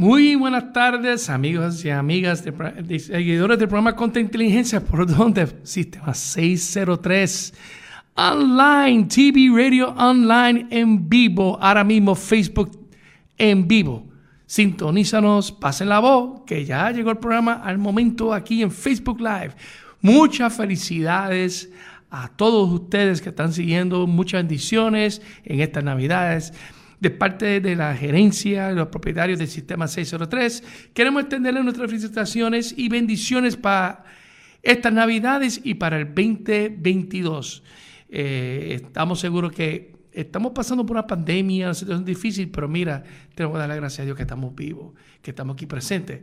[0.00, 7.52] Muy buenas tardes, amigos y amigas seguidores del programa Contra Inteligencia, por donde Sistema 603
[8.14, 12.70] Online, TV Radio Online en vivo, ahora mismo Facebook
[13.36, 14.08] en vivo.
[14.46, 19.52] Sintonízanos, pasen la voz, que ya llegó el programa al momento aquí en Facebook Live.
[20.00, 21.70] Muchas felicidades
[22.10, 26.54] a todos ustedes que están siguiendo, muchas bendiciones en estas Navidades
[27.00, 30.90] de parte de la gerencia, los propietarios del sistema 603.
[30.92, 34.04] Queremos extenderles nuestras felicitaciones y bendiciones para
[34.62, 37.62] estas Navidades y para el 2022.
[38.10, 43.02] Eh, estamos seguros que estamos pasando por una pandemia, una situación difícil, pero mira,
[43.34, 46.20] tenemos que dar la gracia a Dios que estamos vivos, que estamos aquí presentes.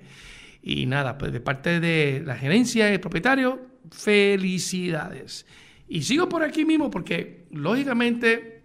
[0.62, 5.46] Y nada, pues de parte de la gerencia y el propietario, felicidades.
[5.88, 8.57] Y sigo por aquí mismo porque, lógicamente,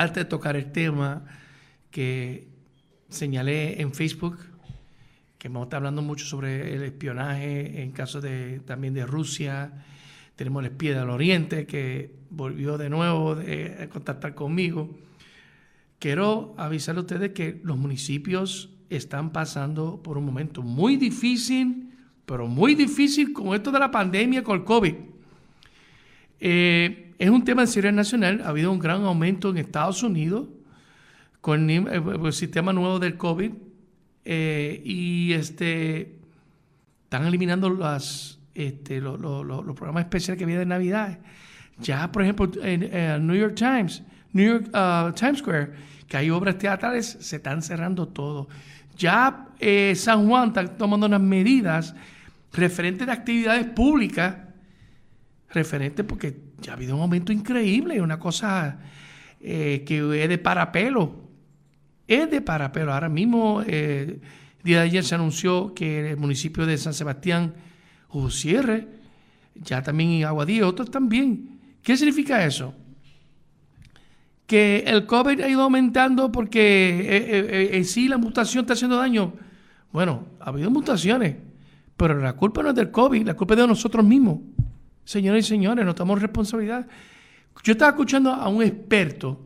[0.00, 1.26] antes de tocar el tema
[1.90, 2.48] que
[3.10, 4.38] señalé en Facebook,
[5.36, 9.84] que vamos a estar hablando mucho sobre el espionaje en caso de también de Rusia.
[10.36, 14.88] Tenemos el espía del Oriente que volvió de nuevo a contactar conmigo.
[15.98, 21.90] Quiero avisarle a ustedes que los municipios están pasando por un momento muy difícil,
[22.24, 24.94] pero muy difícil con esto de la pandemia, con el COVID.
[26.40, 28.40] Eh, es un tema de seguridad nacional.
[28.42, 30.48] Ha habido un gran aumento en Estados Unidos
[31.42, 33.52] con el, eh, sistema nuevo del COVID
[34.24, 36.16] eh, y este,
[37.04, 37.68] están eliminando
[38.54, 41.18] este, los programas especiales que vienen de Navidad.
[41.78, 45.72] Ya, por ejemplo, en, New York Times, New York uh, Times Square,
[46.08, 48.48] que hay obras teatrales, se están cerrando todo.
[48.96, 51.94] Ya eh, San Juan está tomando unas medidas
[52.50, 54.36] referentes de actividades públicas,
[55.50, 58.78] referentes porque ya ha habido un aumento increíble, una cosa
[59.40, 61.28] eh, que es de parapelo.
[62.06, 62.92] Es de parapelo.
[62.92, 64.20] Ahora mismo, eh,
[64.58, 67.54] el día de ayer se anunció que el municipio de San Sebastián
[68.30, 68.88] cierre,
[69.54, 71.60] ya también en Aguadilla, otros también.
[71.82, 72.74] ¿Qué significa eso?
[74.46, 79.34] Que el COVID ha ido aumentando porque eh, en sí la mutación está haciendo daño.
[79.92, 81.36] Bueno, ha habido mutaciones,
[81.96, 84.38] pero la culpa no es del COVID, la culpa es de nosotros mismos.
[85.10, 86.86] Señores y señores, no tomamos responsabilidad.
[87.64, 89.40] Yo estaba escuchando a un experto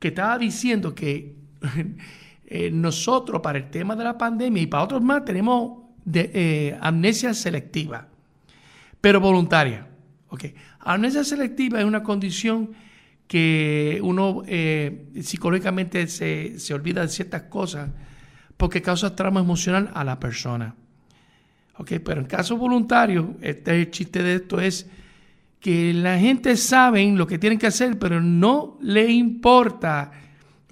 [0.00, 1.36] que estaba diciendo que
[2.48, 7.32] eh, nosotros para el tema de la pandemia y para otros más tenemos eh, amnesia
[7.32, 8.08] selectiva,
[9.00, 9.86] pero voluntaria.
[10.30, 10.52] Okay.
[10.80, 12.72] Amnesia selectiva es una condición
[13.28, 17.88] que uno eh, psicológicamente se, se, olvida de ciertas cosas
[18.56, 20.74] porque causa trauma emocional a la persona.
[21.76, 24.88] Okay, pero en caso voluntario, este el chiste de esto es
[25.64, 30.12] que la gente sabe lo que tienen que hacer, pero no le importa.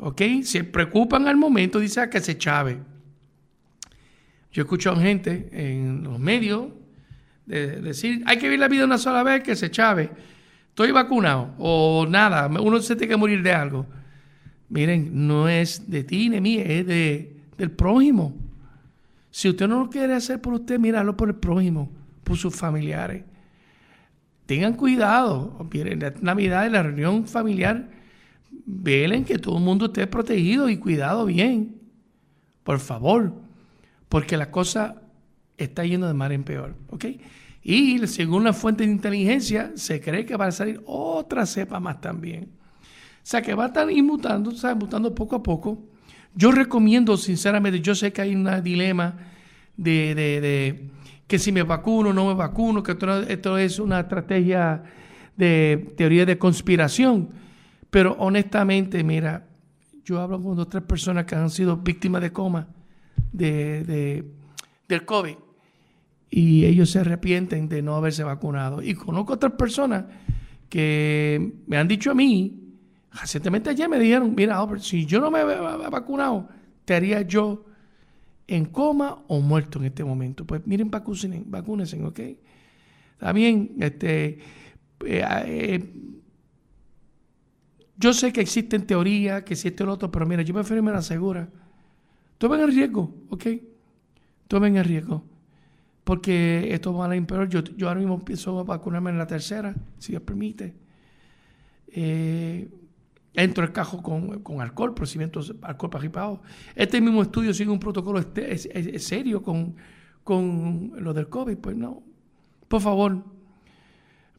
[0.00, 0.20] ¿Ok?
[0.42, 2.78] Se preocupan al momento, dice ah, que se chave.
[4.52, 6.66] Yo escucho a gente en los medios
[7.46, 10.10] decir, hay que vivir la vida una sola vez, que se chave.
[10.68, 13.86] Estoy vacunado o nada, uno se tiene que morir de algo.
[14.68, 18.36] Miren, no es de ti ni mí, es de, del prójimo.
[19.30, 21.90] Si usted no lo quiere hacer por usted, míralo por el prójimo,
[22.24, 23.31] por sus familiares
[24.52, 25.66] tengan cuidado.
[25.72, 27.88] Miren, la Navidad, en la reunión familiar,
[28.66, 31.80] velen que todo el mundo esté protegido y cuidado bien.
[32.62, 33.32] Por favor.
[34.10, 35.00] Porque la cosa
[35.56, 36.74] está yendo de mar en peor.
[36.90, 37.06] ¿Ok?
[37.62, 42.02] Y según la fuente de inteligencia, se cree que va a salir otra cepa más
[42.02, 42.50] también.
[42.82, 44.76] O sea, que va a estar mutando, ¿sabes?
[44.76, 45.82] mutando poco a poco.
[46.34, 49.16] Yo recomiendo, sinceramente, yo sé que hay un dilema
[49.78, 50.90] de
[51.32, 54.82] que si me vacuno no me vacuno, que esto, es una estrategia
[55.34, 57.30] de teoría de conspiración.
[57.88, 59.48] Pero honestamente, mira,
[60.04, 62.68] yo hablo con dos o tres personas que han sido víctimas de coma
[63.32, 64.26] de,
[64.86, 65.36] del COVID
[66.28, 68.82] y ellos se arrepienten de no haberse vacunado.
[68.82, 70.04] Y conozco otras personas
[70.68, 72.76] que me han dicho a mí,
[73.10, 76.50] recientemente ayer me dijeron, mira, si yo no me he vacunado,
[76.84, 77.64] te haría yo
[78.46, 80.44] en coma o muerto en este momento.
[80.46, 82.20] Pues miren, vacúnense, vacúnense ¿ok?
[83.18, 84.38] También, este,
[85.06, 85.94] eh, eh,
[87.96, 91.02] yo sé que existen teorías, que existe el otro, pero mira, yo prefiero me la
[91.02, 91.48] segura.
[92.38, 93.46] Tomen el riesgo, ¿ok?
[94.48, 95.24] Tomen el riesgo.
[96.02, 97.48] Porque esto va a ir peor.
[97.48, 98.20] Yo, yo ahora mismo
[98.58, 100.74] a vacunarme en la tercera, si Dios permite.
[101.86, 102.68] Eh,
[103.34, 106.42] entro el cajo con, alcohol, procedimientos alcohol participado.
[106.74, 109.76] Este mismo estudio sigue un protocolo este, es, serio con,
[110.24, 111.56] con lo del COVID.
[111.56, 112.02] Pues no,
[112.68, 113.22] por favor,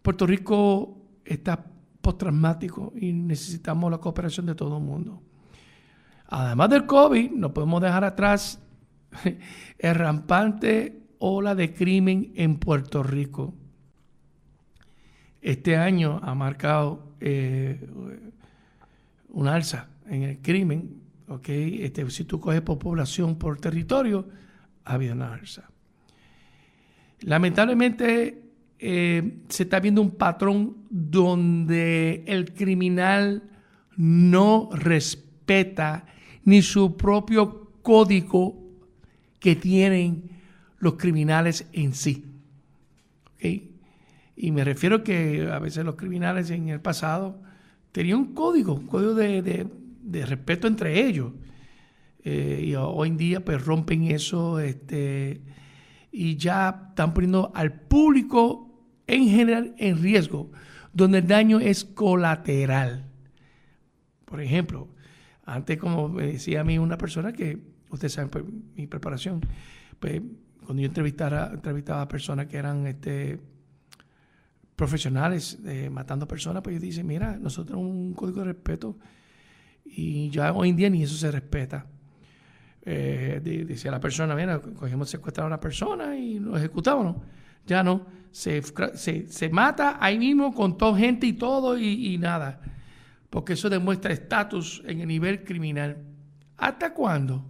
[0.02, 1.66] Puerto Rico está
[2.02, 5.22] postraumático y necesitamos la cooperación de todo el mundo.
[6.28, 8.62] Además del COVID, no podemos dejar atrás
[9.80, 13.54] rampante ola de crimen en Puerto Rico.
[15.42, 17.88] Este año ha marcado eh,
[19.34, 21.02] un alza en el crimen.
[21.28, 21.84] ¿okay?
[21.84, 24.28] Este, si tú coges por población, por territorio,
[24.86, 25.70] ha habido una alza.
[27.22, 28.44] Lamentablemente
[28.80, 33.44] eh, se está viendo un patrón donde el criminal
[33.96, 36.06] no respeta
[36.44, 38.62] ni su propio código
[39.40, 40.30] que tienen
[40.80, 42.26] los criminales en sí.
[44.36, 47.42] Y me refiero que a veces los criminales en el pasado
[47.94, 49.70] tenían un código, un código de,
[50.26, 51.32] respeto entre ellos.
[52.26, 55.42] Eh, y hoy en día pues rompen eso este,
[56.12, 58.70] y ya están poniendo al público
[59.08, 60.52] en general en riesgo,
[60.94, 63.06] donde el daño es colateral.
[64.26, 64.88] Por ejemplo,
[65.46, 67.60] antes como me decía a mí una persona que,
[67.90, 68.46] ustedes saben pues,
[68.76, 69.42] mi preparación,
[70.00, 70.22] pues
[70.66, 73.40] cuando yo entrevistara, entrevistaba a personas que eran este,
[74.76, 78.98] profesionales eh, matando personas, pues ellos dicen, mira, nosotros un código de respeto
[79.86, 81.86] y ya hoy en día ni eso se respeta.
[82.86, 87.18] Eh, decía la persona, mira, cogemos secuestrar a una persona y lo ejecutamos.
[87.66, 88.62] Ya no, se,
[88.94, 92.60] se, mata ahí mismo con toda gente y todo y, y nada.
[93.30, 95.98] Porque eso demuestra estatus en el nivel criminal.
[96.58, 97.46] ¿Hasta cuándo?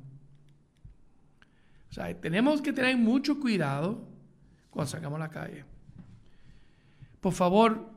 [1.89, 4.07] O sea, tenemos que tener mucho cuidado
[4.69, 5.65] cuando salgamos a la calle.
[7.23, 7.89] Por favor,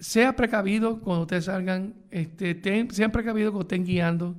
[0.00, 2.60] sea precavido cuando ustedes salgan, este,
[2.90, 4.34] sean precavidos cuando estén guiando.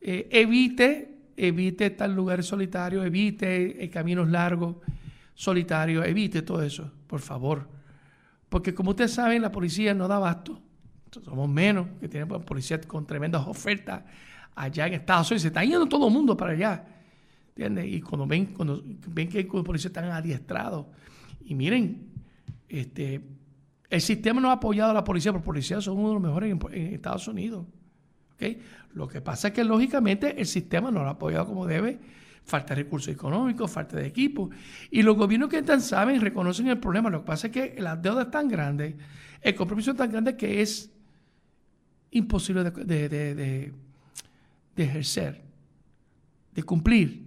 [0.00, 4.76] Eh, evite, evite estar en lugares solitarios, evite eh, caminos largos,
[5.34, 7.68] solitarios, evite todo eso, por favor.
[8.48, 10.62] Porque como ustedes saben, la policía no da abasto.
[11.24, 14.04] Somos menos, que tenemos policías con tremendas ofertas
[14.54, 15.42] allá en Estados Unidos.
[15.42, 16.84] Se está yendo todo el mundo para allá.
[17.56, 20.86] Y cuando ven, cuando ven que los policías están adiestrados.
[21.46, 22.14] Y miren,
[22.68, 23.20] este,
[23.88, 26.22] el sistema no ha apoyado a la policía, pero los policías son uno de los
[26.22, 27.66] mejores en, Estados Unidos.
[28.34, 28.60] ¿okay?
[28.94, 31.98] Lo que pasa es que lógicamente el sistema no lo ha apoyado como debe.
[32.44, 34.50] Falta de recursos económicos, falta de equipo.
[34.90, 37.10] Y los gobiernos que están saben, reconocen el problema.
[37.10, 38.94] Lo que pasa es que las deudas tan grandes,
[39.40, 40.92] el compromiso es tan grande que es
[42.12, 45.42] imposible de, de ejercer,
[46.54, 47.26] de cumplir.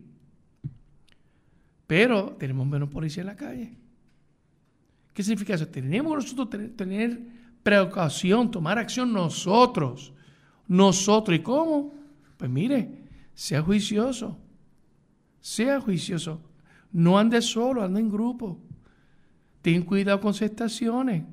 [1.85, 3.78] Pero tenemos menos policía en la calle.
[5.19, 5.67] ¿Qué significa eso?
[5.67, 7.19] Tenemos nosotros tener,
[7.61, 10.13] precaución, tomar acción nosotros.
[10.65, 11.37] Nosotros.
[11.37, 11.93] ¿Y cómo?
[12.37, 12.89] Pues mire,
[13.33, 14.37] sea juicioso.
[15.41, 16.39] Sea juicioso.
[16.93, 18.61] No ande solo, ande en grupo.
[19.61, 21.25] Ten cuidado con sus estaciones.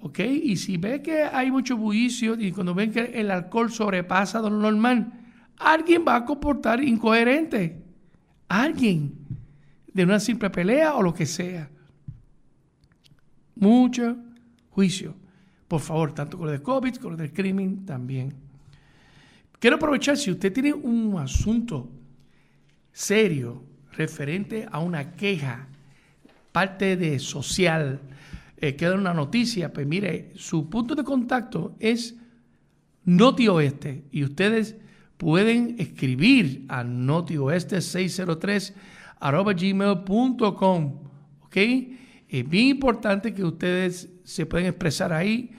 [0.00, 0.20] ¿Ok?
[0.20, 4.50] Y si ve que hay mucho bullicio y cuando ven que el alcohol sobrepasa lo
[4.50, 5.12] normal,
[5.56, 7.82] alguien va a comportar incoherente
[8.46, 9.26] alguien
[9.92, 11.68] de una simple pelea o lo que sea.
[13.58, 14.16] Mucho
[14.70, 15.14] juicio.
[15.66, 18.32] Por favor, tanto con lo de COVID, con lo del crimen también.
[19.58, 21.90] Quiero aprovechar, si usted tiene un asunto
[22.92, 23.62] serio
[23.92, 25.66] referente a una queja,
[26.52, 28.00] parte de social,
[28.56, 32.16] eh, queda una noticia, pues mire, su punto de contacto es
[33.04, 34.76] Noti Oeste y ustedes
[35.16, 38.72] pueden escribir a notioeste603
[39.20, 40.98] gmail.com.
[41.42, 41.56] ¿Ok?
[42.28, 45.52] Es bien importante que ustedes se puedan expresar ahí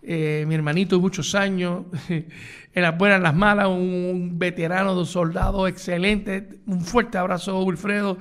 [0.00, 5.06] eh, mi hermanito de muchos años, en las buenas, en las malas, un veterano, de
[5.06, 6.60] soldado excelente.
[6.66, 8.16] Un fuerte abrazo, Wilfredo,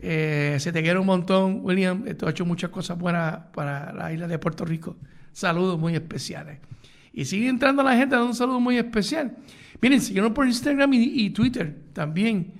[0.00, 2.04] Eh, se te quiere un montón, William.
[2.16, 4.96] Tú has hecho muchas cosas buenas para la isla de Puerto Rico.
[5.32, 6.58] Saludos muy especiales.
[7.12, 9.36] Y sigue entrando la gente dando un saludo muy especial.
[9.80, 12.52] Miren, síguenos por Instagram y, Twitter también.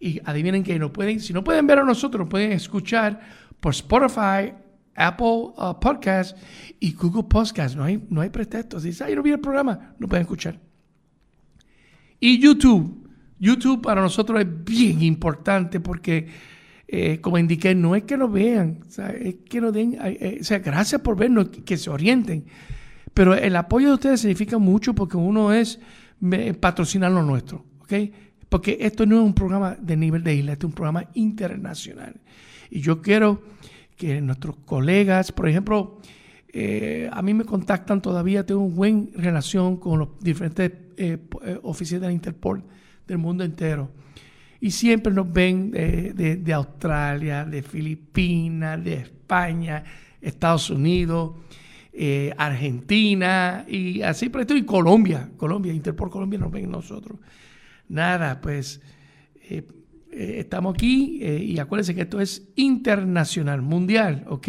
[0.00, 3.20] Y adivinen que no pueden, si no pueden ver a nosotros, pueden escuchar
[3.60, 4.52] por Spotify,
[4.96, 6.36] Apple uh, Podcast
[6.80, 7.76] y Google Podcast.
[7.76, 8.82] No hay, no hay pretextos.
[8.82, 10.60] Si yo no vi el programa, no pueden escuchar.
[12.20, 13.08] Y YouTube.
[13.38, 16.28] YouTube para nosotros es bien importante porque
[16.86, 18.80] eh, como indiqué, no es que nos vean,
[19.20, 22.46] es que nos den, eh, o sea, gracias por vernos, que, se orienten.
[23.12, 25.78] Pero el apoyo de ustedes significa mucho porque uno es
[26.60, 27.64] patrocinar lo nuestro.
[28.48, 32.20] Porque esto no es un programa de nivel de isla, este es un programa internacional.
[32.70, 33.42] Y yo quiero
[33.96, 36.00] que nuestros colegas, por ejemplo,
[36.48, 40.72] eh, a mí me contactan todavía, tengo una buena relación con los diferentes
[41.62, 42.62] oficiales de Interpol
[43.06, 43.90] del mundo entero
[44.60, 49.82] y siempre nos ven de, Australia, de Filipinas, de España,
[50.20, 51.32] Estados Unidos,
[51.92, 57.18] eh, Argentina y así por esto y Colombia, Colombia, Interpol Colombia nos ven nosotros.
[57.88, 58.80] Nada, pues
[60.14, 64.48] eh, eh, estamos aquí y acuérdense que esto es internacional, mundial, ¿ok?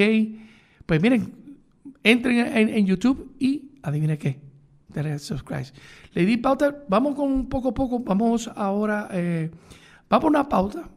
[0.86, 1.34] Pues miren,
[2.03, 4.39] entren en, YouTube y adivinen qué,
[5.17, 5.65] subscribe.
[6.13, 9.10] Le di pauta, vamos con un poco a poco, vamos ahora
[10.10, 10.89] Vamos a una pausa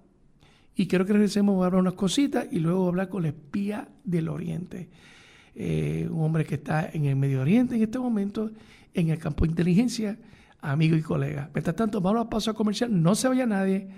[0.74, 4.28] y quiero que regresemos a hablar unas cositas y luego hablar con el espía del
[4.28, 4.88] Oriente.
[5.54, 8.50] Eh, un hombre que está en el Medio Oriente en este momento,
[8.92, 10.18] en el campo de inteligencia,
[10.60, 11.50] amigo y colega.
[11.54, 13.88] Mientras tanto, vamos a la pausa comercial, no se vaya nadie,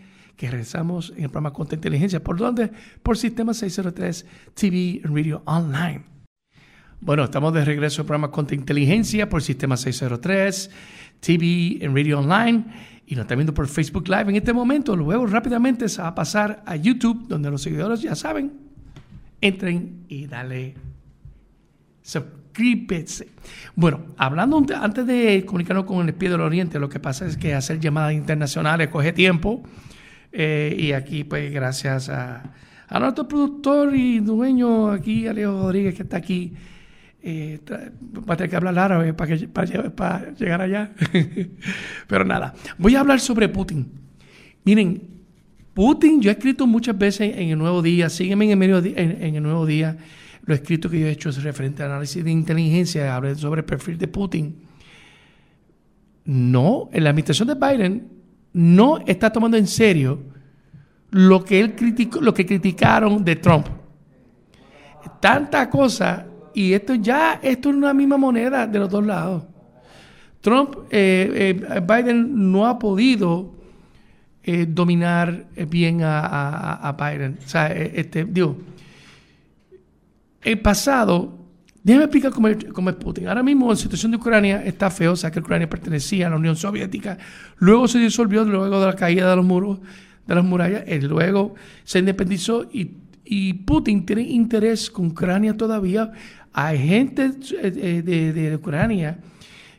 [0.40, 2.24] que regresamos en el programa Contra Inteligencia.
[2.24, 2.70] ¿Por dónde?
[3.02, 6.02] Por Sistema 603 TV Radio Online.
[6.98, 10.70] Bueno, estamos de regreso al programa Contra Inteligencia por Sistema 603
[11.20, 12.64] TV en Radio Online
[13.06, 14.96] y nos está viendo por Facebook Live en este momento.
[14.96, 18.50] Luego rápidamente se va a pasar a YouTube, donde los seguidores ya saben.
[19.42, 20.74] Entren y dale
[22.00, 23.28] suscríbete.
[23.76, 27.52] Bueno, hablando antes de comunicarnos con el espía del Oriente, lo que pasa es que
[27.52, 29.62] hacer llamadas internacionales coge tiempo.
[30.32, 32.52] Eh, y aquí, pues, gracias a,
[32.88, 36.54] a nuestro productor y dueño aquí, Alejo Rodríguez, que está aquí
[37.22, 37.60] eh,
[38.28, 39.36] va a tener que hablar árabe para,
[39.94, 40.90] para, llegar allá.
[42.06, 43.86] Pero nada, voy a hablar sobre Putin.
[44.64, 45.02] Miren,
[45.74, 49.34] Putin, yo he escrito muchas veces en el Nuevo Día, sígueme en el, medio, en,
[49.36, 49.96] el Nuevo Día,
[50.44, 53.66] lo escrito que yo he hecho es referente al análisis de inteligencia, hablé sobre el
[53.66, 54.56] perfil de Putin.
[56.24, 58.08] No, en la administración de Biden
[58.52, 60.20] no está tomando en serio
[61.10, 63.66] lo que él criticó, lo que criticaron de Trump.
[65.20, 69.44] Tanta cosa y esto ya, esto es una misma moneda de los dos lados.
[70.40, 73.54] Trump, eh, eh, Biden no ha podido
[74.42, 77.38] eh, dominar bien a, Biden.
[77.44, 78.56] O sea, este, digo,
[80.42, 81.39] el pasado,
[81.82, 82.48] déjame explicar cómo
[82.90, 83.28] es, Putin.
[83.28, 86.36] Ahora mismo la situación de Ucrania está feo, o sea que Ucrania pertenecía a la
[86.36, 87.18] Unión Soviética,
[87.58, 89.78] luego se disolvió luego de la caída de los muros,
[90.26, 92.96] de las murallas, y luego se independizó y,
[93.64, 96.10] Putin tiene interés con Ucrania todavía
[96.52, 97.30] hay gente
[97.62, 99.18] eh, de, Ucrania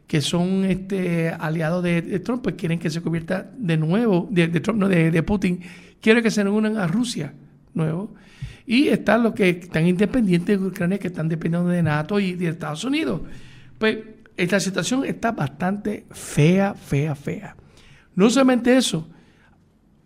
[0.07, 4.79] que son este, aliados de, Trump, pues quieren que se convierta de nuevo, de, Trump,
[4.79, 5.59] no, de, Putin,
[6.01, 7.33] quieren que se unan a Rusia
[7.73, 8.13] nuevo.
[8.65, 12.49] Y están los que están independientes de Ucrania, que están dependiendo de NATO y de
[12.49, 13.21] Estados Unidos.
[13.77, 13.97] Pues
[14.37, 17.55] esta situación está bastante fea, fea, fea.
[18.15, 19.07] No solamente eso,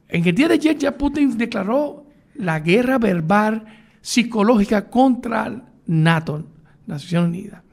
[0.08, 3.66] en el día de ayer ya Putin declaró la guerra verbal
[4.02, 6.46] psicológica contra NATO.
[6.88, 7.64] Nación Unida.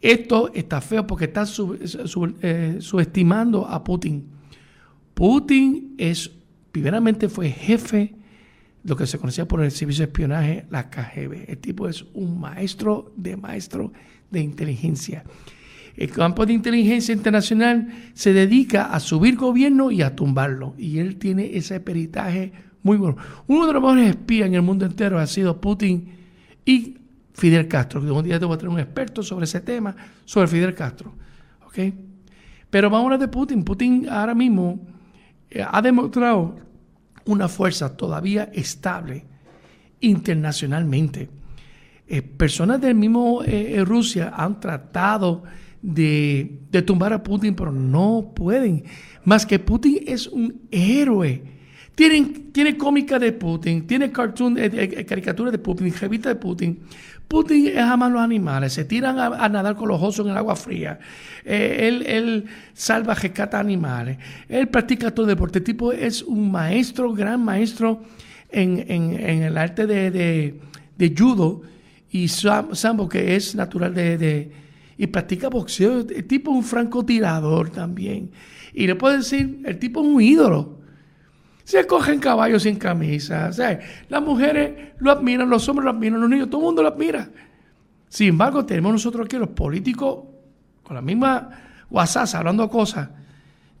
[0.00, 1.44] Esto está feo porque está
[2.42, 4.28] eh, subestimando a Putin.
[5.14, 6.30] Putin es,
[6.70, 8.14] primeramente fue jefe
[8.84, 11.50] lo que se conocía por el servicio de espionaje, la KGB.
[11.50, 13.92] El tipo es un maestro de maestro
[14.30, 15.24] de inteligencia.
[15.96, 20.74] El campo de inteligencia internacional se dedica a subir gobierno y a tumbarlo.
[20.76, 23.16] Y él tiene ese peritaje muy bueno.
[23.46, 26.08] Uno de los mejores espías en el mundo entero ha sido Putin
[26.66, 26.98] y
[27.32, 28.00] Fidel Castro.
[28.00, 31.14] Un día te voy a tener un experto sobre ese tema, sobre Fidel Castro.
[31.66, 31.78] ¿Ok?
[32.68, 33.64] Pero vamos a hablar de Putin.
[33.64, 34.80] Putin ahora mismo
[35.48, 36.56] eh, ha demostrado
[37.26, 39.24] una fuerza todavía estable
[40.00, 41.28] internacionalmente.
[42.06, 45.42] Eh, personas del mismo eh, Rusia han tratado
[45.84, 48.84] de, tumbar a Putin, pero no pueden.
[49.24, 51.42] Más que Putin es un héroe.
[51.94, 56.80] Tienen, tiene cómica de Putin, tiene cartoon, eh, caricatura de Putin, revista de Putin.
[57.28, 60.56] Putin es amar los animales, se tiran a, nadar con los osos en el agua
[60.56, 60.98] fría.
[61.44, 64.18] él, él, salva, rescata animales.
[64.48, 65.58] Él practica todo deporte.
[65.58, 68.02] El tipo es un maestro, gran maestro
[68.50, 70.60] en, el arte de,
[70.96, 71.62] de judo
[72.14, 74.52] y Sambo, que es natural de,
[74.96, 76.06] y practica boxeo.
[76.08, 78.30] El tipo es un francotirador también.
[78.72, 80.78] Y le puedo decir, el tipo es un ídolo.
[81.64, 83.50] Se cogen caballos sin camisa.
[84.08, 87.28] las mujeres lo admiran, los hombres lo admiran, los niños, todo el mundo lo admira.
[88.08, 90.24] Sin embargo, tenemos nosotros aquí los políticos
[90.82, 91.48] con la misma
[91.90, 93.08] WhatsApp hablando cosas.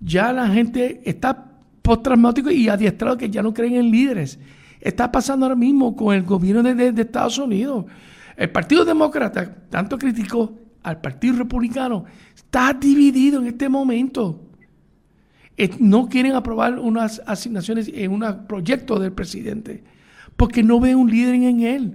[0.00, 4.38] Ya la gente está post-traumático y adiestrado que ya no creen en líderes.
[4.80, 7.84] Está pasando ahora mismo con el gobierno de Estados Unidos.
[8.36, 14.43] El Partido Demócrata, tanto criticó al Partido Republicano, está dividido en este momento.
[15.78, 19.84] No quieren aprobar unas asignaciones en un proyecto del presidente
[20.36, 21.94] porque no ve un líder en él.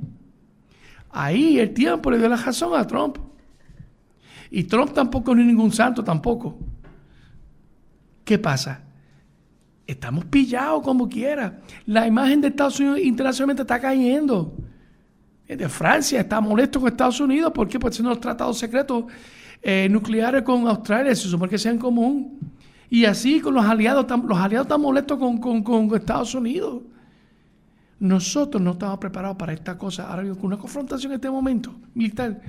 [1.12, 3.18] Ahí el tiempo le dio la razón a Trump.
[4.52, 6.58] Y Trump tampoco es ningún santo tampoco.
[8.24, 8.82] ¿Qué pasa?
[9.86, 11.60] Estamos pillados como quiera.
[11.86, 14.56] La imagen de Estados Unidos internacionalmente está cayendo
[15.56, 17.52] de Francia está molesto con Estados Unidos.
[17.54, 17.68] ¿Por?
[17.80, 19.06] Porque son los tratados secretos
[19.62, 22.40] eh, nucleares con Australia, se supone que sean común.
[22.90, 26.82] Y así con los aliados, los aliados están molestos con, Estados Unidos.
[28.00, 30.10] Nosotros no estamos preparados para esta cosa.
[30.10, 32.42] Ahora con una confrontación en este momento militar,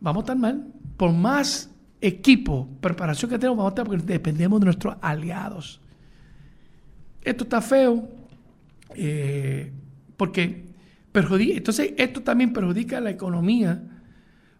[0.00, 0.66] vamos a estar mal.
[0.96, 1.70] Por más
[2.00, 5.80] equipo, preparación que tenemos, vamos a estar porque dependemos de nuestros aliados.
[7.22, 8.08] Esto está feo
[8.94, 9.72] eh,
[10.16, 10.66] porque
[11.18, 13.82] entonces, esto también perjudica la economía,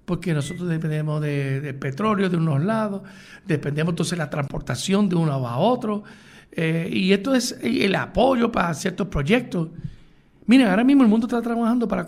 [0.07, 3.03] porque nosotros dependemos de, petróleo de unos lados,
[3.45, 6.05] dependemos entonces de la transportación de uno a otro,
[6.53, 9.69] eh, y esto es el apoyo para ciertos proyectos.
[10.47, 12.07] Miren, ahora mismo el mundo está trabajando para,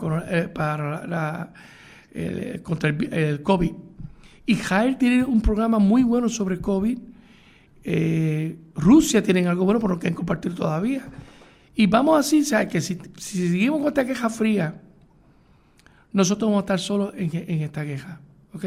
[2.15, 3.73] eh, contra el, COVID.
[4.47, 6.99] Y Israel tiene un programa muy bueno sobre COVID.
[7.85, 11.03] Eh, Rusia tiene algo bueno por lo que han compartido todavía.
[11.75, 12.69] Y vamos así, ¿sabes?
[12.69, 14.81] Que si, seguimos con esta queja fría,
[16.19, 18.21] nosotros vamos a estar solos en, esta queja.
[18.53, 18.65] ¿Ok?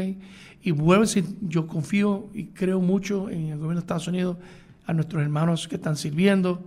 [0.62, 1.04] Y vuelvo
[1.42, 4.36] yo confío y creo mucho en el gobierno de Estados Unidos,
[4.86, 6.64] a nuestros hermanos que están sirviendo,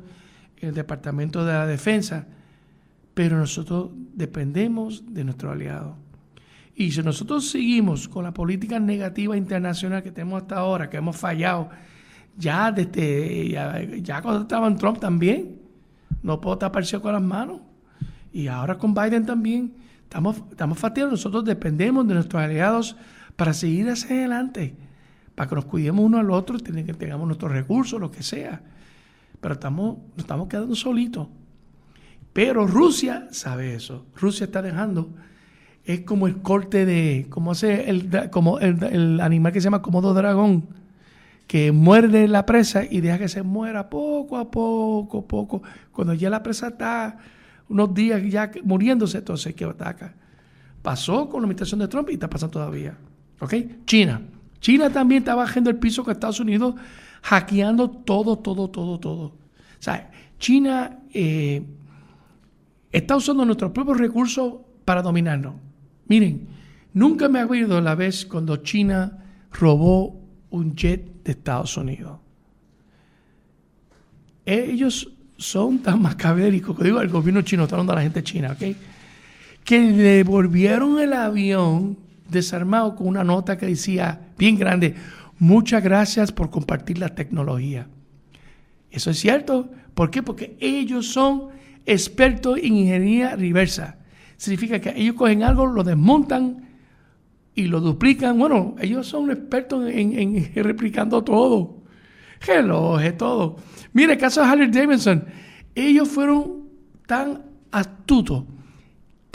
[0.61, 2.27] en el Departamento de la Defensa,
[3.13, 5.97] pero nosotros dependemos de nuestro aliado.
[6.75, 11.15] Y si nosotros seguimos con la política negativa internacional que tenemos hasta ahora, que hemos
[11.15, 11.69] fallado,
[12.37, 13.49] ya desde
[14.01, 15.57] ya, cuando estaba Trump también,
[16.21, 17.61] no puedo taparse con las manos.
[18.33, 19.84] Y ahora con Biden también.
[20.05, 22.95] Estamos, estamos Nosotros dependemos de nuestros aliados
[23.35, 24.75] para seguir hacia adelante.
[25.35, 28.61] Para que nos cuidemos uno al otro, que tengamos nuestros recursos, lo que sea.
[29.41, 31.27] Pero estamos, nos estamos quedando solitos.
[32.31, 34.05] Pero Rusia sabe eso.
[34.15, 35.09] Rusia está dejando.
[35.83, 37.27] Es como el corte de.
[37.29, 40.67] Como hace el, como el, animal que se llama Comodo Dragón
[41.47, 45.61] que muerde la presa y deja que se muera poco a poco, poco.
[45.91, 47.17] Cuando ya la presa está
[47.69, 50.15] unos días ya muriéndose, entonces que ataca.
[50.81, 52.97] Pasó con la administración de Trump y está pasando todavía.
[53.39, 53.53] ¿Ok?
[53.85, 54.21] China.
[54.59, 56.75] China también está bajando el piso con Estados Unidos,
[57.21, 59.23] hackeando todo, todo, todo, todo.
[59.25, 59.35] O
[59.79, 61.63] sea, China eh,
[62.91, 65.55] está usando nuestros propios recursos para dominarnos.
[66.07, 66.47] Miren,
[66.93, 72.19] nunca me oído la vez cuando China robó un jet de Estados Unidos.
[74.45, 78.51] Ellos son tan macabéricos, que digo, el gobierno chino está hablando a la gente china,
[78.51, 78.75] ¿ok?
[79.63, 81.97] Que le devolvieron el avión
[82.29, 84.95] desarmado con una nota que decía, bien grande,
[85.39, 87.87] muchas gracias por compartir la tecnología.
[88.91, 89.69] Eso es cierto.
[89.93, 90.23] ¿Por qué?
[90.23, 91.49] Porque ellos son
[91.85, 93.97] expertos en ingeniería reversa.
[94.37, 96.69] Significa que ellos cogen algo, lo desmontan
[97.53, 98.37] y lo duplican.
[98.37, 101.83] Bueno, ellos son expertos en, replicando todo.
[102.41, 103.57] Relojes, todo.
[103.93, 105.25] Mire, el caso de Harley Davidson.
[105.73, 106.69] Ellos fueron
[107.05, 108.45] tan astutos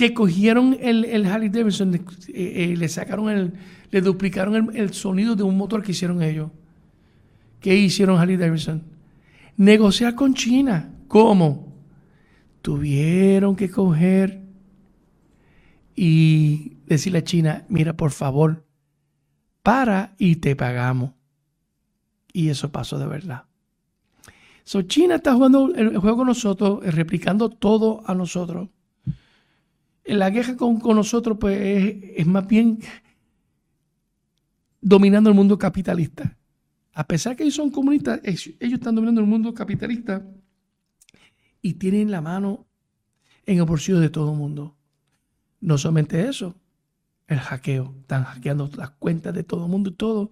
[0.00, 3.52] que cogieron el, el Harley Davidson, eh, eh, le sacaron el,
[3.90, 6.50] le duplicaron el, sonido de un motor que hicieron ellos.
[7.60, 8.82] ¿Qué hicieron Harley Davidson?
[9.58, 10.90] Negociar con China.
[11.06, 11.74] ¿Cómo?
[12.62, 14.40] Tuvieron que coger
[15.94, 18.64] y decirle a China, mira, por favor,
[19.62, 21.12] para y te pagamos.
[22.32, 23.44] Y eso pasó de verdad.
[24.64, 28.68] So, China está jugando el juego con nosotros, eh, replicando todo a nosotros.
[30.04, 32.78] La queja con, nosotros, pues, es, más bien
[34.80, 36.36] dominando el mundo capitalista.
[36.92, 40.24] A pesar que ellos son comunistas, ellos están dominando el mundo capitalista
[41.62, 42.66] y tienen la mano
[43.46, 44.76] en el bolsillo de todo el mundo.
[45.60, 46.56] No solamente eso,
[47.26, 47.94] el hackeo.
[48.00, 50.30] Están hackeando las cuentas de todo el mundo y todo.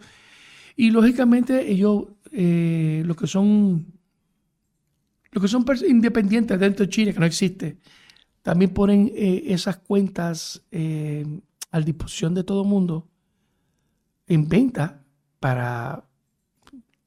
[0.80, 3.84] Y lógicamente ellos, eh, lo que son,
[5.32, 7.78] lo que son independientes dentro de Chile, que no existe,
[8.42, 11.26] también ponen eh, esas cuentas eh,
[11.72, 13.08] a disposición de todo el mundo
[14.28, 15.02] en venta
[15.40, 16.04] para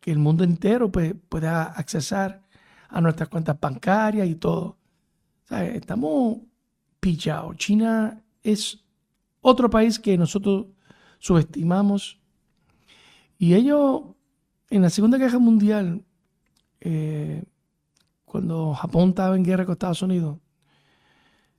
[0.01, 2.43] que el mundo entero pues, pueda accesar
[2.89, 4.79] a nuestras cuentas bancarias y todo.
[5.49, 6.39] estamos
[6.99, 7.55] pillados.
[7.55, 8.83] China es
[9.39, 10.65] otro país que nosotros
[11.19, 12.20] subestimamos.
[13.41, 14.03] Y ellos,
[14.69, 16.05] en la Segunda Guerra Mundial,
[16.79, 17.43] eh,
[18.23, 20.37] cuando Japón estaba en guerra con Estados Unidos,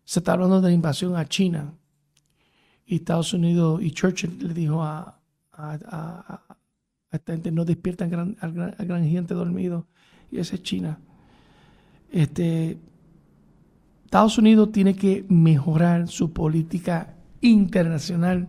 [0.04, 1.74] se está hablando de la invasión a China.
[2.86, 5.18] Y Estados Unidos y Churchill le dijo a,
[7.10, 9.88] esta gente, no despiertan gran, al, gran, gran gigante dormido.
[10.30, 11.00] Y esa es China.
[12.12, 12.78] Este,
[14.04, 18.46] Estados Unidos tiene que mejorar su política internacional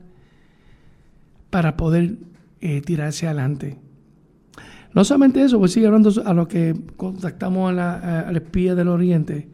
[1.49, 2.31] para poder
[2.63, 3.77] eh, adelante.
[4.93, 9.47] No solamente eso, a seguir hablando a lo que contactamos a la, espía del Oriente,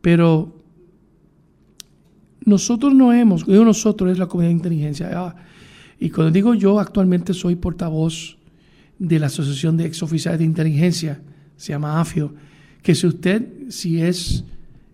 [0.00, 0.54] pero
[2.44, 5.10] nosotros no hemos, yo nosotros es la comunidad de inteligencia.
[5.14, 5.34] Ah,
[5.98, 8.36] y cuando digo yo, actualmente soy portavoz
[8.98, 11.22] de la Asociación de Exoficiales de Inteligencia,
[11.56, 12.34] se llama AFIO,
[12.82, 14.44] que si usted, si es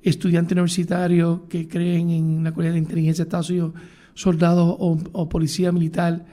[0.03, 3.73] estudiante universitario que creen en la comunidad de inteligencia de Estados Unidos,
[4.15, 6.25] soldados o, policía militar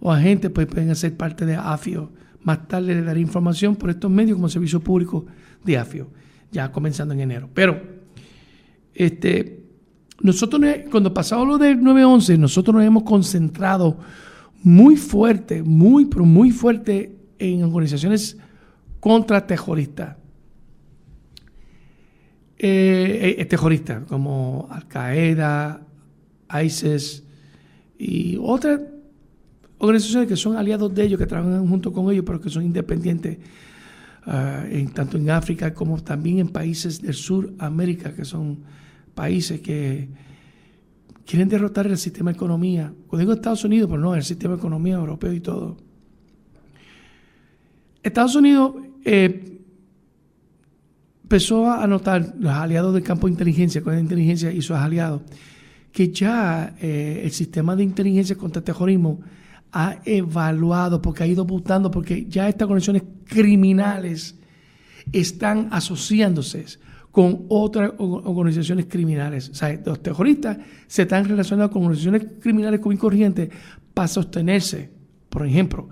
[0.00, 2.10] o agentes, pues pueden ser parte de AFIO.
[2.42, 5.26] Más tarde le daré información por estos medios como servicio público
[5.62, 6.08] de AFIO,
[6.50, 7.48] ya comenzando en enero.
[7.52, 7.80] Pero,
[8.94, 9.64] este,
[10.22, 10.60] nosotros
[10.90, 13.98] cuando pasamos lo del 9-11, nosotros nos hemos concentrado
[14.62, 18.38] muy fuerte, muy, pero muy fuerte en organizaciones
[19.00, 20.16] contraterroristas.
[22.62, 25.80] Eh, eh, terroristas como Al Qaeda,
[26.62, 27.24] ISIS
[27.98, 28.80] y otras
[29.80, 33.38] organizaciones que son aliados de ellos, que trabajan junto con ellos, pero que son independientes,
[34.26, 34.64] ah,
[34.94, 38.58] tanto en África como también en países del sur América, que son
[39.14, 40.08] países que
[41.24, 42.92] quieren derrotar el sistema de economía.
[43.06, 45.76] Cuando digo Estados Unidos, pero no, el sistema de economía europeo y todo.
[48.02, 49.60] Estados Unidos eh,
[51.22, 55.22] empezó a notar los aliados del campo de inteligencia, con la inteligencia y sus aliados,
[55.92, 59.20] que ya eh, el sistema de inteligencia contra el terrorismo
[59.72, 64.36] ha evaluado, porque ha ido votando, porque ya estas conexiones criminales
[65.12, 66.64] están asociándose
[67.10, 69.48] con otras organizaciones criminales.
[69.48, 73.50] O sea, los terroristas se están relacionados con organizaciones criminales común y corriente
[73.94, 74.90] para sostenerse.
[75.28, 75.88] Por ejemplo,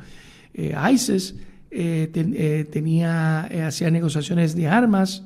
[0.55, 1.35] eh, ISIS
[1.71, 5.25] eh, eh, tenía, hacía negociaciones de armas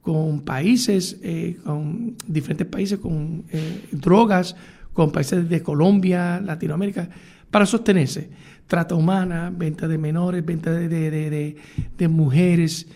[0.00, 1.18] con países,
[1.62, 3.44] con diferentes países, con
[3.92, 4.56] drogas,
[4.94, 7.10] con países de Colombia, Latinoamérica,
[7.50, 8.30] para sostenerse.
[8.66, 12.86] Trata humana, venta de menores, venta de, de, mujeres,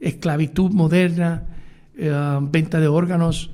[0.00, 1.46] esclavitud moderna,
[2.50, 3.50] venta de órganos,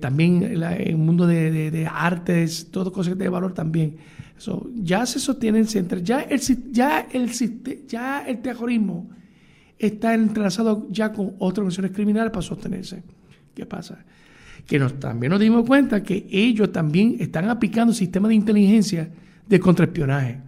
[0.00, 3.96] también el mundo de, artes, todo cosas de valor también
[4.74, 5.98] ya se sostiene centro.
[5.98, 6.40] Ya el,
[6.72, 7.30] ya, el,
[7.86, 9.10] ya el terrorismo
[9.78, 13.02] está entrelazado ya con otras organizaciones criminales para sostenerse.
[13.54, 14.04] ¿Qué pasa?
[14.68, 19.10] Que también nos dimos cuenta que ellos también están aplicando sistemas de inteligencia
[19.48, 20.40] de contraespionaje.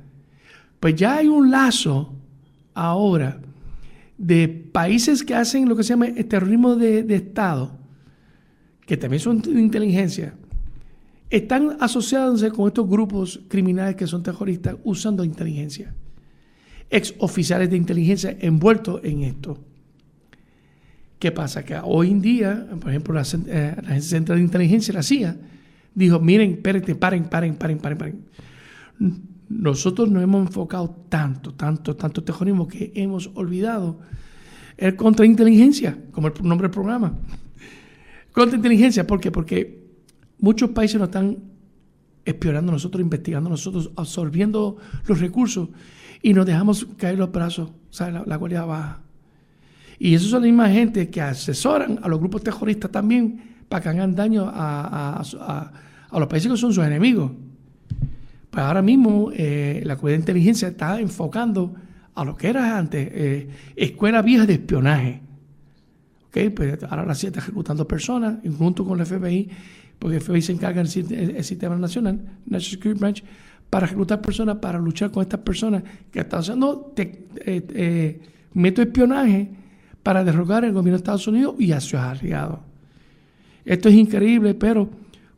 [0.78, 2.14] Pues ya hay un lazo
[2.74, 3.40] ahora
[4.18, 7.72] de países que hacen lo que se llama terrorismo de, de Estado,
[8.87, 10.35] que también son de inteligencia,
[11.30, 15.94] están asociándose con estos grupos criminales que son terroristas usando inteligencia.
[16.90, 19.56] Ex oficiales de inteligencia envueltos en esto.
[21.20, 21.62] ¿Qué pasa?
[21.66, 25.37] Que hoy en día, por ejemplo, la, eh, Agencia Central de Inteligencia, la CIA,
[25.94, 28.24] dijo, miren, espérense, paren, paren, paren, paren, paren.
[29.50, 34.00] Nosotros nos hemos enfocado tanto, tanto, tanto terrorismo que hemos olvidado
[34.78, 37.12] el contrainteligencia, como el nombre del programa.
[38.33, 39.30] Contrainteligencia, ¿por qué?
[39.30, 39.90] Porque
[40.38, 41.37] muchos países nos están
[42.24, 45.68] espionando nosotros, investigando nosotros, absorbiendo los recursos
[46.22, 49.02] y nos dejamos caer los brazos, o sea, la, la baja.
[50.02, 53.88] Y esos son la misma gente que asesoran a los grupos terroristas también para que
[53.90, 55.22] hagan daño a,
[56.10, 57.30] los países que son sus enemigos.
[58.48, 61.74] Pues ahora mismo eh, la comunidad de inteligencia está enfocando
[62.14, 65.20] a lo que era antes eh, escuela vieja de espionaje.
[66.28, 69.50] Okay, pues ahora la CIA está ejecutando personas junto con el FBI,
[69.98, 73.24] porque el FBI se encarga del sistema nacional, National Security Branch,
[73.68, 78.20] para reclutar personas, para luchar con estas personas que están haciendo eh, eh,
[78.54, 79.60] método de espionaje
[80.02, 82.60] para derrocar el gobierno de Estados Unidos y a sus aliados.
[83.64, 84.88] Esto es increíble, pero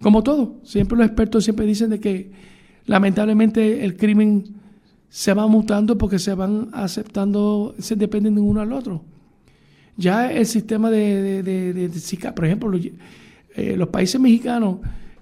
[0.00, 2.30] como todo, siempre los expertos siempre dicen de que
[2.86, 4.44] lamentablemente el crimen
[5.08, 9.04] se va mutando porque se van aceptando, se dependen de uno al otro.
[9.96, 12.86] Ya el sistema de, de, por ejemplo, los,
[13.54, 14.78] eh, países mexicanos,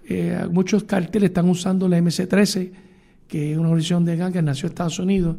[0.09, 2.70] eh, muchos carteles están usando la MC-13,
[3.26, 5.37] que es una organización de gang que nació en Estados Unidos,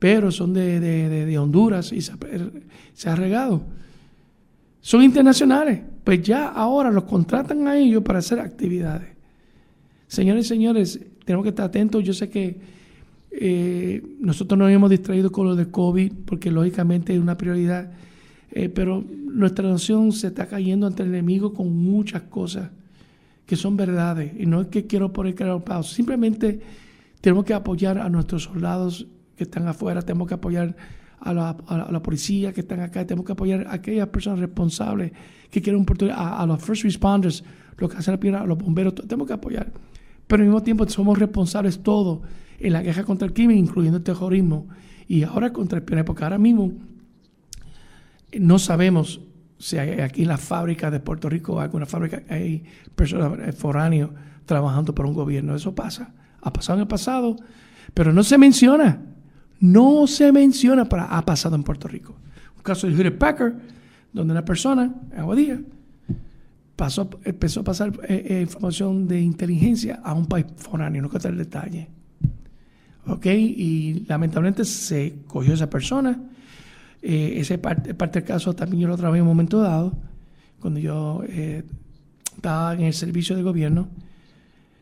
[0.00, 2.12] pero son de, Honduras y se,
[3.08, 3.62] ha regado.
[4.80, 9.08] Son internacionales, pues ya ahora los contratan a ellos para hacer actividades.
[10.08, 12.02] Señores y señores, tenemos que estar atentos.
[12.02, 12.58] Yo sé que
[13.30, 17.92] eh, nosotros nos hemos distraído con lo de COVID porque lógicamente es una prioridad,
[18.52, 22.70] eh, pero nuestra nación se está cayendo ante el enemigo con muchas cosas
[23.44, 24.32] que son verdades.
[24.38, 26.58] Y no es que quiero poner pausa, simplemente
[27.20, 29.06] tenemos que apoyar a nuestros soldados
[29.40, 30.76] que están afuera, tenemos que apoyar
[31.18, 35.12] a la, policía que están acá, tenemos que apoyar a aquellas personas responsables
[35.50, 37.42] que quieren un a, a los first responders,
[37.78, 39.72] los que hacen la a los bomberos, tenemos que apoyar.
[40.26, 42.20] Pero al mismo tiempo somos responsables todos
[42.58, 44.68] en la guerra contra el crimen, incluyendo el terrorismo,
[45.08, 46.72] y ahora contra el espionaje, porque ahora mismo
[48.38, 49.22] no sabemos
[49.58, 52.62] si hay aquí en la fábrica de Puerto Rico, alguna fábrica, hay
[52.94, 54.10] personas eh, foráneos
[54.44, 55.54] trabajando para un gobierno.
[55.54, 57.36] Eso pasa, ha pasado en el pasado,
[57.94, 59.00] pero no se menciona,
[59.60, 62.16] no se menciona, pero ha pasado en Puerto Rico.
[62.56, 63.54] Un caso de Hewlett Packard,
[64.12, 65.60] donde una persona, Aguadilla,
[66.76, 71.28] pasó, empezó a pasar eh, eh, información de inteligencia a un país foráneo, no quiero
[71.28, 71.88] el detalle.
[73.06, 73.26] ¿ok?
[73.26, 76.18] Y lamentablemente se cogió esa persona.
[77.02, 79.92] Eh, ese parte, parte del caso también yo lo trabajé en un momento dado,
[80.58, 81.22] cuando yo
[82.36, 83.88] estaba en el servicio de gobierno,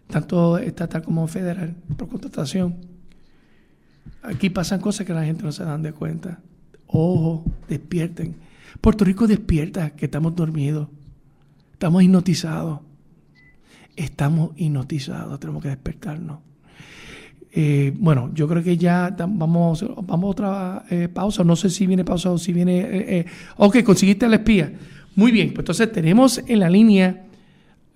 [0.08, 2.97] tanto estatal como federal, por contratación.
[4.22, 6.40] Aquí pasan cosas que la gente no se dan de cuenta.
[6.87, 8.37] Ojo, despierten.
[8.80, 10.88] Puerto Rico despierta, que estamos dormidos.
[11.72, 12.80] Estamos hipnotizados.
[13.96, 16.38] Estamos hipnotizados, tenemos que despertarnos.
[17.52, 21.42] Eh, bueno, yo creo que ya vamos, vamos a otra eh, pausa.
[21.44, 22.80] No sé si viene pausa o si viene.
[22.80, 24.72] Eh, ok, conseguiste la espía.
[25.16, 27.24] Muy bien, pues entonces tenemos en la línea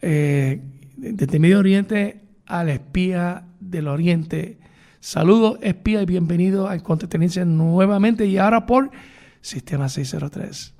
[0.00, 4.58] desde Medio Oriente a la espía del Oriente.
[5.02, 8.92] Saludos, espía, y bienvenido a Contratenencia nuevamente y ahora por
[9.40, 10.74] Sistema 603.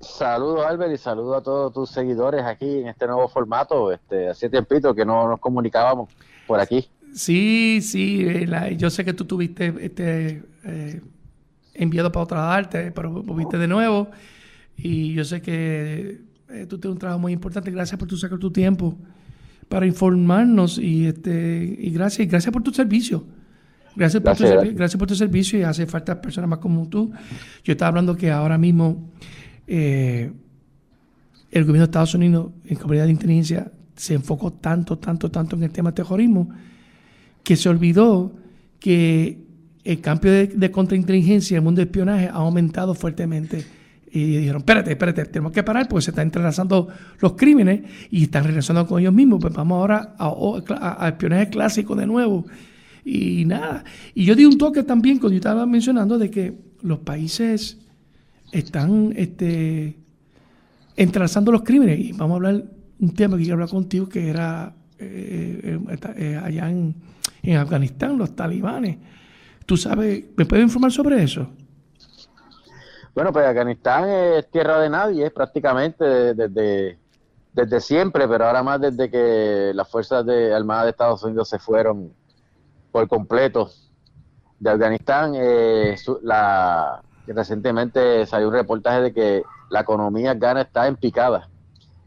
[0.00, 3.92] Saludos, Albert, y saludos a todos tus seguidores aquí en este nuevo formato.
[3.92, 6.08] Este, hace tiempito que no nos comunicábamos
[6.46, 6.88] por aquí.
[7.12, 11.02] Sí, sí, eh, yo sé que tú tuviste este eh,
[11.74, 14.08] enviado para otra arte, pero volviste de nuevo.
[14.74, 17.70] Y yo sé que eh, tú tienes un trabajo muy importante.
[17.70, 18.96] Gracias por tu sacar tu tiempo
[19.68, 23.24] para informarnos y este y gracias, gracias por tu servicio.
[23.96, 27.12] Gracias por, tu, gracias por tu servicio y hace falta personas más como tú.
[27.62, 29.12] Yo estaba hablando que ahora mismo
[29.66, 30.32] el
[31.52, 35.70] gobierno de Estados Unidos en comunidad de inteligencia se enfocó tanto, tanto, tanto en el
[35.70, 36.50] tema del terrorismo
[37.44, 38.32] que se olvidó
[38.80, 39.38] que
[39.84, 43.64] el cambio de, contrainteligencia en el mundo de espionaje ha aumentado fuertemente.
[44.14, 48.44] Y dijeron, espérate, espérate, tenemos que parar porque se están entrelazando los crímenes y están
[48.44, 49.40] regresando con ellos mismos.
[49.40, 52.46] Pues vamos ahora a, espionaje clásico de nuevo.
[53.04, 53.84] Y nada.
[54.14, 57.78] Y yo di un toque también cuando yo estaba mencionando de que los países
[58.52, 59.98] están este,
[60.96, 61.98] entrelazando los crímenes.
[61.98, 62.64] Y vamos a hablar
[63.00, 66.94] un tema que quiero hablar contigo que era eh, eh, eh, allá en
[67.44, 68.96] en Afganistán, los talibanes.
[69.66, 71.50] ¿Tú sabes, me puedes informar sobre eso?
[73.14, 76.98] Bueno, pues Afganistán es tierra de nadie, prácticamente desde,
[77.52, 81.60] desde siempre, pero ahora más desde que las fuerzas de, armadas de Estados Unidos se
[81.60, 82.12] fueron
[82.90, 83.70] por completo
[84.58, 85.32] de Afganistán.
[85.36, 85.96] Eh,
[87.28, 91.48] recientemente salió un reportaje de que la economía afgana está en picada.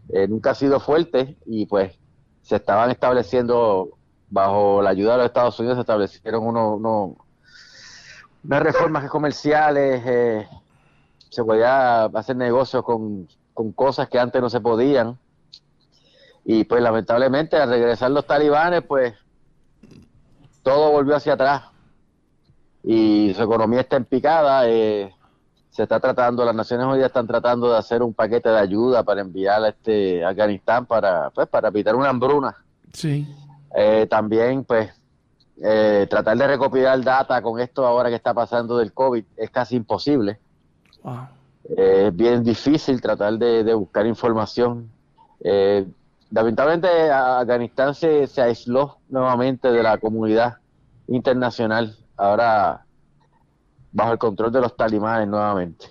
[0.10, 1.98] Eh, nunca ha sido fuerte y pues
[2.42, 3.92] se estaban estableciendo,
[4.30, 7.16] bajo la ayuda de los Estados Unidos, se establecieron unos,
[8.44, 10.48] unas reformas comerciales, eh,
[11.30, 15.18] se podía hacer negocios con, con cosas que antes no se podían.
[16.46, 19.14] Y pues lamentablemente al regresar los talibanes, pues
[20.64, 21.64] todo volvió hacia atrás
[22.84, 24.68] y su economía está en picada.
[24.70, 25.14] Eh,
[25.70, 29.22] se está tratando, las Naciones Unidas están tratando de hacer un paquete de ayuda para
[29.22, 32.56] enviar a este Afganistán para, pues, para evitar una hambruna.
[32.94, 33.28] Sí.
[33.76, 34.90] Eh, también, pues,
[35.62, 39.76] eh, tratar de recopilar data con esto ahora que está pasando del COVID es casi
[39.76, 40.40] imposible.
[41.70, 44.90] Es bien difícil tratar de, buscar información.
[46.32, 50.58] lamentablemente, Afganistán se, se aisló nuevamente de la comunidad
[51.08, 52.86] internacional ahora
[53.92, 55.88] bajo el control de los talibanes nuevamente.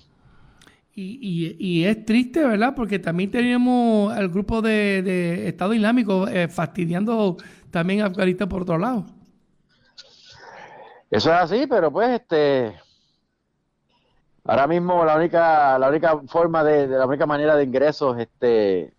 [0.99, 2.75] Y, es triste, ¿verdad?
[2.75, 7.37] Porque también tenemos al grupo de, Estado Islámico eh, fastidiando
[7.71, 9.05] también a Afganistán por otro lado.
[11.11, 12.75] Eso es así, pero pues este
[14.47, 18.93] ahora mismo la única la única forma de, la única manera de ingresos este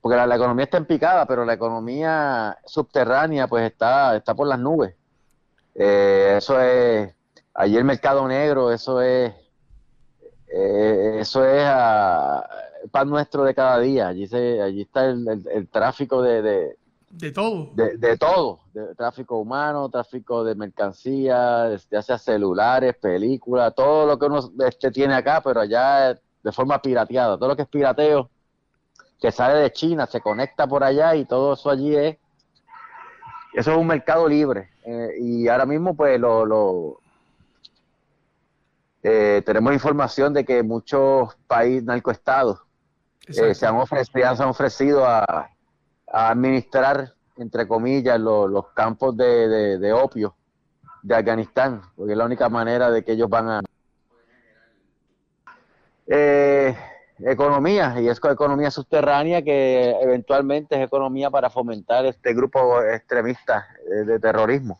[0.00, 4.58] porque la, economía está en picada, pero la economía subterránea pues está está por las
[4.58, 4.96] nubes.
[5.74, 7.14] Eh, eso es,
[7.54, 9.32] allí el mercado negro, eso es,
[10.48, 11.62] eh, eso es
[12.82, 14.08] el pan nuestro de cada día.
[14.08, 16.76] Allí, se, allí está el, tráfico de, de,
[17.34, 17.70] todo.
[17.74, 24.26] De, todo, de tráfico humano, tráfico de mercancías, ya sea celulares, películas, todo lo que
[24.26, 27.36] uno este, tiene acá, pero allá de forma pirateada.
[27.36, 28.30] Todo lo que es pirateo,
[29.20, 32.16] que sale de China, se conecta por allá y todo eso allí es
[33.52, 34.70] eso es un mercado libre.
[34.84, 36.98] Eh, y ahora mismo, pues, lo,
[39.02, 42.60] eh, tenemos información de que muchos países narcoestados
[43.26, 45.50] eh, se, han ofrecido, se han ofrecido a,
[46.12, 50.36] administrar, entre comillas, los campos de, de, opio
[51.02, 53.60] de Afganistán, porque es la única manera de que ellos van a...
[56.06, 56.76] Eh,
[57.24, 64.04] economía, y es economía subterránea que eventualmente es economía para fomentar este grupo extremista eh,
[64.04, 64.78] de terrorismo.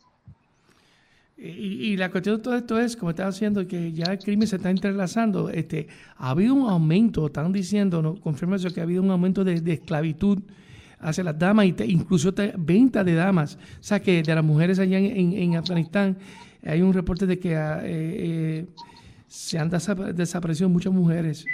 [1.35, 4.55] Y, la cuestión de todo esto es, como estaba diciendo, que ya el crimen se
[4.57, 5.49] está entrelazando.
[5.49, 8.15] Este, ha habido un aumento, están diciendo, ¿no?
[8.21, 10.39] confirma eso, que ha habido un aumento de, esclavitud
[11.03, 13.57] hacia las damas, y incluso venta de damas.
[13.79, 16.17] O sea, que de las mujeres allá en, Afganistán
[16.65, 18.67] hay un reporte de que ah, eh, eh,
[19.27, 21.45] se han desaparecido muchas mujeres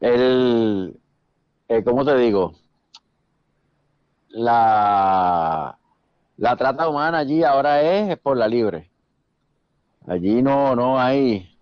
[0.00, 0.98] el,
[1.68, 2.54] eh, ¿cómo te digo?
[4.28, 5.76] La,
[6.36, 8.90] la trata humana allí ahora es, por la libre.
[10.06, 11.56] Allí no, no hay,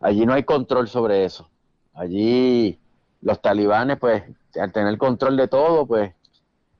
[0.00, 1.48] allí no hay control sobre eso.
[1.94, 2.78] Allí
[3.22, 4.22] los talibanes, pues,
[4.60, 6.12] al tener control de todo, pues,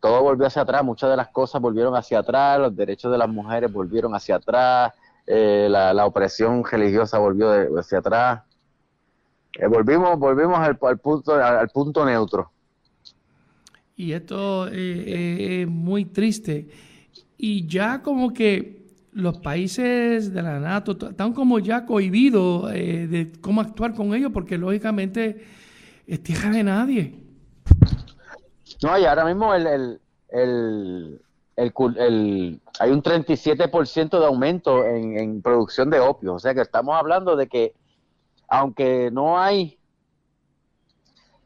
[0.01, 3.29] todo volvió hacia atrás, muchas de las cosas volvieron hacia atrás, los derechos de las
[3.29, 4.93] mujeres volvieron hacia atrás,
[5.27, 8.43] eh, la, la, opresión religiosa volvió hacia atrás.
[9.53, 12.51] Eh, volvimos volvimos al, punto al, punto neutro.
[13.95, 16.69] Y esto eh, es muy triste.
[17.37, 23.61] Y ya como que los países de la NATO están como ya cohibidos de cómo
[23.61, 25.45] actuar con ellos, porque lógicamente
[26.09, 27.15] es tierra de nadie.
[28.83, 31.21] No, y ahora mismo el, el, el,
[31.57, 36.35] el hay un 37% de aumento en, en producción de opio.
[36.35, 37.75] O sea que estamos hablando de que
[38.49, 39.79] aunque no hay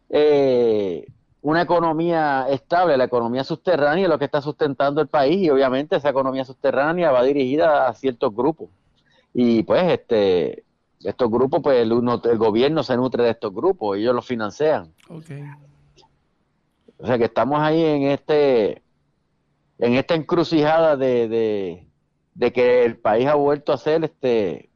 [0.08, 1.06] eh,
[1.40, 5.96] una economía estable, la economía subterránea es lo que está sustentando el país y obviamente
[5.96, 8.68] esa economía subterránea va dirigida a ciertos grupos.
[9.34, 10.64] Y pues este
[11.04, 14.92] estos grupos, pues el, el gobierno se nutre de estos grupos, ellos los financian.
[15.08, 18.82] O sea que estamos ahí en este
[19.78, 21.86] en esta encrucijada de, de,
[22.34, 24.70] de que el país ha vuelto a ser este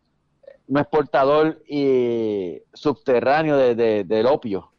[0.66, 4.72] un exportador y subterráneo de, del opio.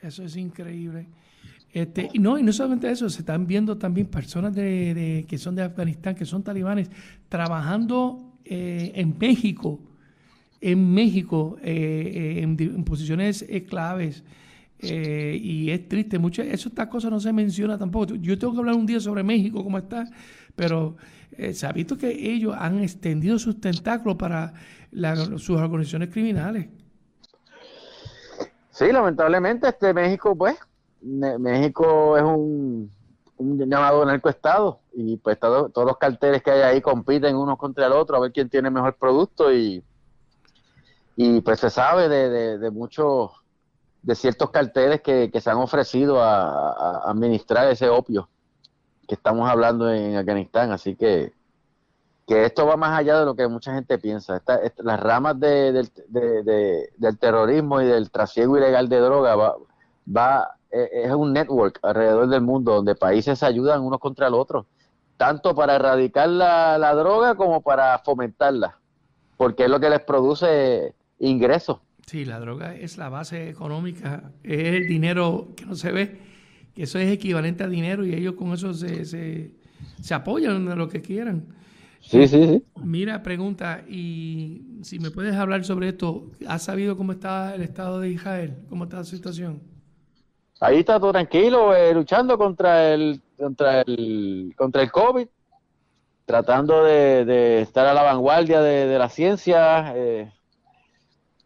[0.00, 1.08] Eso es increíble.
[1.72, 5.54] Este, y no, y no solamente eso, se están viendo también personas de, que son
[5.54, 6.90] de Afganistán, que son talibanes,
[7.28, 9.80] trabajando eh, en México,
[10.60, 14.22] en México, eh, eh, en, posiciones claves.
[14.82, 18.14] y es triste, muchas, estas cosas no se menciona tampoco.
[18.14, 20.04] Yo tengo que hablar un día sobre México, cómo está,
[20.56, 20.96] pero
[21.52, 24.52] se ha visto que ellos han extendido sus tentáculos para
[25.36, 26.68] sus organizaciones criminales.
[28.70, 30.56] Sí, lamentablemente este México, pues,
[31.02, 32.90] México es un,
[33.40, 37.92] un llamado narcoestado y pues todos los carteles que hay ahí compiten unos contra el
[37.92, 39.82] otro a ver quién tiene mejor producto y,
[41.22, 43.30] y pues se sabe de, de, muchos
[44.00, 48.30] de ciertos carteles que, se han ofrecido a, administrar ese opio
[49.06, 50.72] que estamos hablando en Afganistán.
[50.72, 51.34] Así que,
[52.26, 54.42] que esto va más allá de lo que mucha gente piensa.
[54.78, 55.90] las ramas del
[57.20, 59.56] terrorismo y del trasiego ilegal de droga va,
[60.08, 64.32] va e, es un network alrededor del mundo donde países se ayudan unos contra el
[64.32, 64.64] otro,
[65.18, 68.78] tanto para erradicar la, la droga como para fomentarla,
[69.36, 71.78] porque es lo que les produce ingresos.
[72.06, 76.18] Sí, la droga es la base económica, es el dinero que no se ve,
[76.74, 79.52] que eso es equivalente a dinero y ellos con eso se, se,
[80.02, 81.46] se apoyan en lo que quieran.
[82.00, 82.64] Sí, sí, sí.
[82.82, 88.00] Mira, pregunta, y si me puedes hablar sobre esto, ¿has sabido cómo está el estado
[88.00, 88.56] de Israel?
[88.68, 89.60] ¿Cómo está la situación?
[90.60, 95.26] Ahí está todo tranquilo, eh, luchando contra el, contra el, contra el COVID,
[96.24, 99.92] tratando de, estar a la vanguardia de, la ciencia.
[99.96, 100.30] Eh,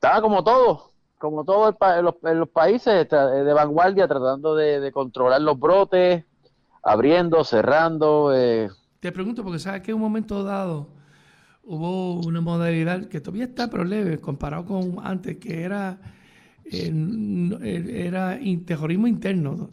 [0.04, 6.24] estaba como todo, como todo en, los, países de vanguardia, tratando de, controlar los brotes,
[6.82, 8.30] abriendo, cerrando.
[8.34, 8.68] Eh.
[9.00, 10.88] Te pregunto, porque sabes que en un momento dado
[11.62, 15.98] hubo una modalidad que todavía está, pero leve, comparado con antes, que era
[16.66, 19.68] era terrorismo interno,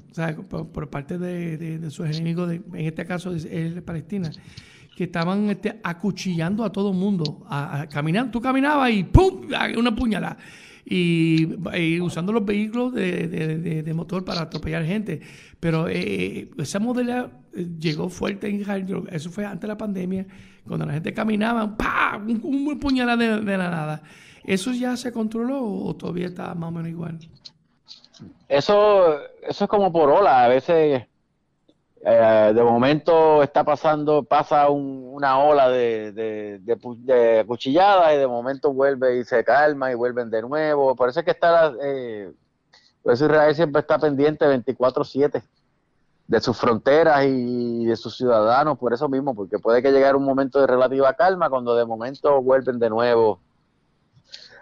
[0.49, 4.29] por, parte de, sus enemigos, en este caso es, Palestina
[5.01, 7.43] que estaban este, acuchillando a todo el mundo.
[7.49, 7.87] A,
[8.31, 9.47] tú caminabas y ¡pum!
[9.75, 10.37] Una puñalada.
[10.85, 15.19] Y, usando los vehículos de, motor para atropellar gente.
[15.59, 19.07] Pero eh, esa modalidad eh, llegó fuerte en Israel.
[19.11, 20.27] Eso fue antes de la pandemia,
[20.67, 22.29] cuando la gente caminaba, ¡pam!
[22.29, 24.03] Un, un puñalada de, la nada.
[24.43, 27.17] ¿Eso ya se controló o todavía está más o menos igual?
[28.47, 30.45] Eso, eso es como por ola.
[30.45, 31.07] A veces
[32.03, 39.19] eh, de momento está pasando, pasa una ola de, de, cuchilladas y de momento vuelve
[39.19, 40.95] y se calma y vuelven de nuevo.
[40.95, 42.31] Por eso es que está, eh,
[43.03, 45.43] por eso Israel siempre está pendiente 24/7
[46.27, 50.23] de sus fronteras y de sus ciudadanos, por eso mismo, porque puede que llegue un
[50.23, 53.39] momento de relativa calma cuando de momento vuelven de nuevo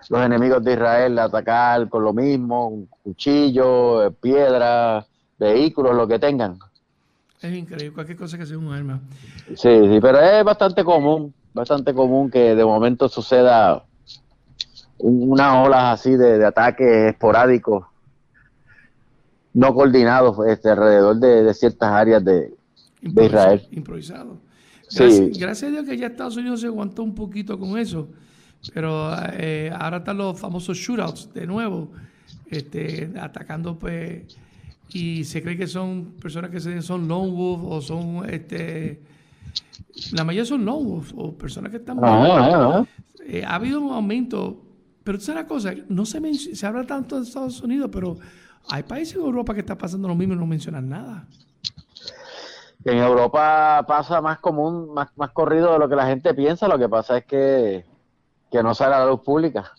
[0.10, 5.06] los enemigos de Israel a atacar con lo mismo, cuchillos, piedras,
[5.38, 6.60] vehículos, lo que tengan.
[7.42, 9.00] Es increíble, cualquier cosa que sea un arma.
[9.48, 13.86] Sí, sí, pero es bastante común, bastante común que de momento suceda
[14.98, 17.86] una ola así de, ataques esporádicos,
[19.54, 22.54] no coordinados este, alrededor de, ciertas áreas de,
[23.02, 23.66] Israel.
[23.72, 24.38] Improvisado.
[24.94, 28.10] Gracias, gracias, a Dios que ya Estados Unidos se aguantó un poquito con eso,
[28.74, 31.90] pero eh, ahora están los famosos shootouts de nuevo,
[32.50, 34.24] este, atacando pues
[34.92, 39.02] y se cree que son personas que son lone wolf o son este
[40.14, 42.00] la mayoría son lone wolf o personas que están
[43.26, 44.62] eh, ha habido un aumento
[45.04, 48.18] pero es la cosa no se se habla tanto de Estados Unidos pero
[48.70, 51.26] hay países en Europa que está pasando lo mismo y no mencionan nada.
[52.86, 56.78] En Europa pasa más común más, más corrido de lo que la gente piensa lo
[56.78, 57.86] que pasa es que
[58.52, 59.72] que no sale a la luz pública.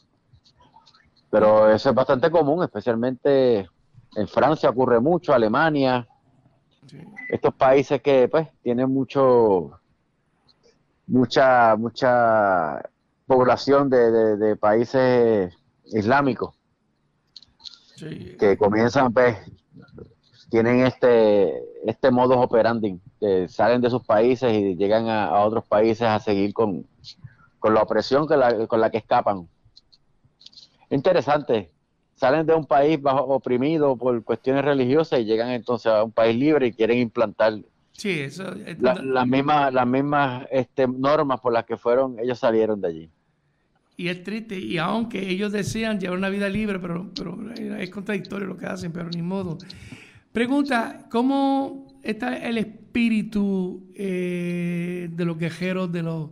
[1.31, 3.69] Pero eso es bastante común especialmente
[4.17, 6.07] en Francia ocurre mucho, Alemania,
[7.29, 9.79] estos países que pues tienen mucho
[11.07, 12.83] mucha mucha
[13.27, 15.55] población de, países
[15.85, 16.57] islámicos
[18.39, 19.37] que comienzan pues
[20.49, 26.03] tienen este este modus operandi que salen de sus países y llegan a, otros países
[26.03, 26.87] a seguir con,
[27.59, 29.49] con la opresión con la que escapan.
[30.89, 31.71] Interesante
[32.21, 36.37] salen de un país bajo, oprimido por cuestiones religiosas y llegan entonces a un país
[36.37, 37.55] libre y quieren implantar
[37.93, 38.45] sí, eso,
[38.79, 43.11] las mismas las mismas este, normas por las que fueron ellos salieron de allí.
[43.97, 48.47] Y es triste, y aunque ellos desean llevar una vida libre, pero, pero es contradictorio
[48.47, 49.59] lo que hacen, pero ni modo.
[50.33, 56.31] Pregunta, ¿cómo está el espíritu eh, de los guerreros, de los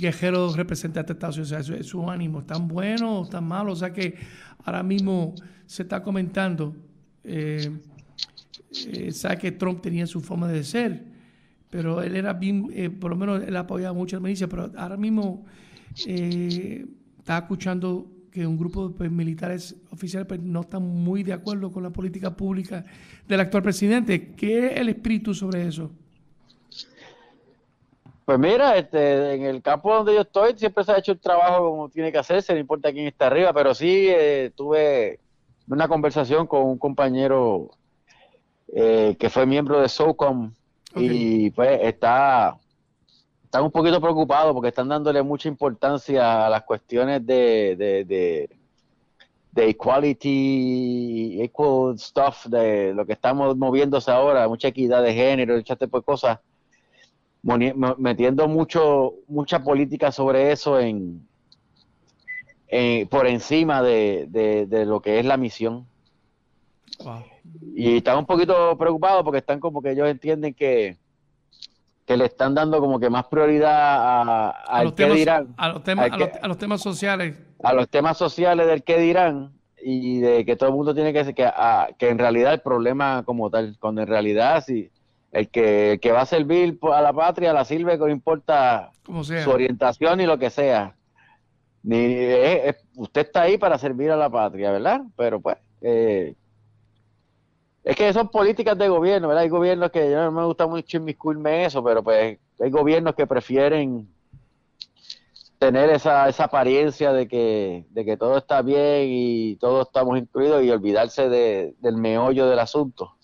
[0.00, 1.68] guerreros representantes de Estados Unidos?
[1.70, 3.74] O sea, su, ánimo, ¿están buenos o están malos?
[3.74, 4.16] O sea que
[4.64, 5.34] Ahora mismo
[5.66, 6.76] se está comentando,
[7.24, 7.70] eh,
[8.86, 11.04] eh, sabe que Trump tenía su forma de ser,
[11.68, 14.70] pero él era bien, eh, por lo menos él apoyaba mucho a la milicia, pero
[14.76, 15.44] ahora mismo
[15.94, 21.70] está escuchando que un grupo de pues, militares oficiales pues, no están muy de acuerdo
[21.70, 22.84] con la política pública
[23.28, 24.32] del actual presidente.
[24.34, 25.92] ¿Qué es el espíritu sobre eso?
[28.32, 31.68] Pues mira, este, en el campo donde yo estoy siempre se ha hecho el trabajo
[31.68, 35.20] como tiene que hacerse, no importa quién está arriba, pero sí eh, tuve
[35.68, 37.72] una conversación con un compañero
[38.74, 40.50] eh, que fue miembro de SOCOM
[40.96, 42.56] y pues está,
[43.44, 48.48] están un poquito preocupados porque están dándole mucha importancia a las cuestiones de,
[49.52, 55.78] de equality, equal stuff, de lo que estamos moviéndose ahora, mucha equidad de género, muchas
[55.78, 56.38] tipo de cosas,
[57.42, 61.26] metiendo mucho, mucha política sobre eso en,
[63.10, 65.86] por encima de, lo que es la misión.
[67.74, 70.98] Y están un poquito preocupados porque están como que ellos entienden que,
[72.06, 75.54] que le están dando como que más prioridad a, los temas, dirán.
[75.56, 77.36] A los, temas, a, los, temas sociales.
[77.62, 81.20] A los temas sociales del qué dirán y de que todo el mundo tiene que
[81.20, 81.50] decir que,
[81.98, 84.90] que en realidad el problema como tal, cuando en realidad si
[85.32, 90.20] el que, va a servir a la patria la sirve, que no importa su orientación
[90.20, 90.94] y lo que sea.
[91.82, 92.26] Ni,
[92.96, 95.00] usted está ahí para servir a la patria, ¿verdad?
[95.16, 96.34] Pero pues, eh,
[97.82, 99.44] es que son políticas de gobierno, ¿verdad?
[99.44, 103.26] Hay gobiernos que yo no me gusta mucho inmiscuirme eso, pero pues hay gobiernos que
[103.26, 104.06] prefieren
[105.58, 110.62] tener esa, esa apariencia de que, de que todo está bien y todos estamos incluidos
[110.62, 113.16] y olvidarse de, del meollo del asunto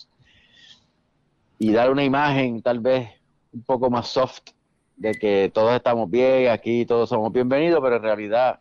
[1.58, 3.10] y dar una imagen tal vez
[3.52, 4.50] un poco más soft
[4.96, 8.60] de que todos estamos bien, aquí todos somos bienvenidos, pero en realidad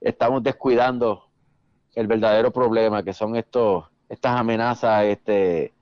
[0.00, 1.24] estamos descuidando
[1.94, 5.72] el verdadero problema que son estos estas amenazas este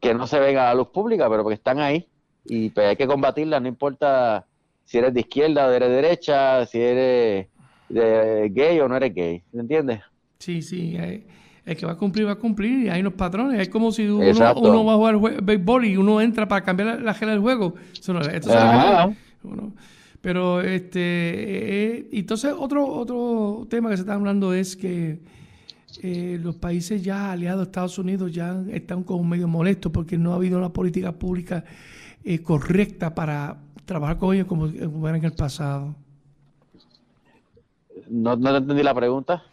[0.00, 2.08] que no se ven a la luz pública, pero que están ahí
[2.44, 4.46] y pues hay que combatirlas, no importa
[4.84, 7.48] si eres de izquierda o de derecha, si eres
[7.88, 10.00] de gay o no eres gay, ¿me entiendes?
[10.38, 10.98] Sí, sí,
[11.64, 14.06] el que va a cumplir va a cumplir y hay unos patrones, es como si
[14.06, 17.74] uno, uno va a jugar béisbol y uno entra para cambiar la, regla del juego.
[20.20, 25.20] pero este, eh, entonces otro otro tema que se está hablando es que
[26.02, 30.32] eh, los países ya aliados a Estados Unidos ya están como medio molestos porque no
[30.32, 31.64] ha habido una política pública
[32.24, 34.66] eh, correcta para trabajar con ellos como,
[35.08, 35.94] era en el pasado.
[38.08, 39.44] No, no entendí la pregunta.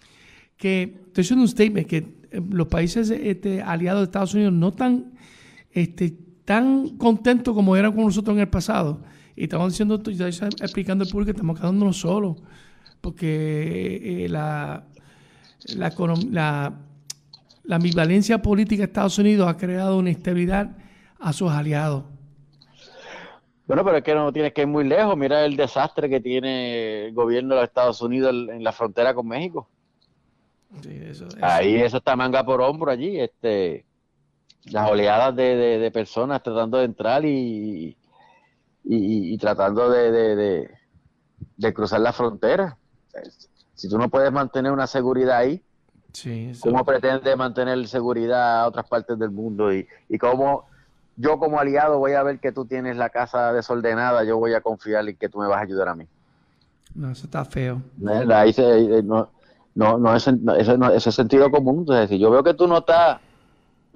[0.61, 4.69] Que estoy haciendo un statement que eh, los países este, aliados de Estados Unidos no
[4.69, 5.13] están
[5.71, 6.13] este,
[6.45, 9.01] tan contentos como eran con nosotros en el pasado.
[9.35, 12.37] Y estamos diciendo, ya explicando al público que estamos quedándonos solos.
[13.01, 14.85] Porque la,
[15.75, 15.91] la,
[16.29, 16.73] la,
[17.63, 20.11] la ambivalencia política de Estados Unidos ha creado una
[21.19, 22.03] a sus aliados.
[23.65, 25.17] Bueno, pero es que no tienes que ir muy lejos.
[25.17, 29.27] Mira el desastre que tiene el gobierno de los Estados Unidos en la frontera con
[29.27, 29.67] México.
[31.41, 33.19] Ahí eso está manga por hombro allí.
[33.19, 33.85] Este,
[34.65, 37.97] las oleadas de, personas tratando de entrar y,
[38.83, 40.69] y, tratando de,
[41.57, 42.77] de, cruzar la frontera.
[43.73, 45.63] Si tú no puedes mantener una seguridad ahí,
[46.61, 49.73] ¿cómo pretendes mantener seguridad a otras partes del mundo?
[49.73, 50.65] Y, y cómo
[51.17, 54.61] yo como aliado voy a ver que tú tienes la casa desordenada, yo voy a
[54.61, 56.07] confiar en que tú me vas a ayudar a mí.
[56.93, 57.81] No, eso está feo.
[58.29, 59.29] Ahí eh, no,
[59.75, 60.33] no, no, ese,
[60.95, 61.79] ese, sentido común.
[61.79, 63.19] Entonces, si yo veo que tú no estás,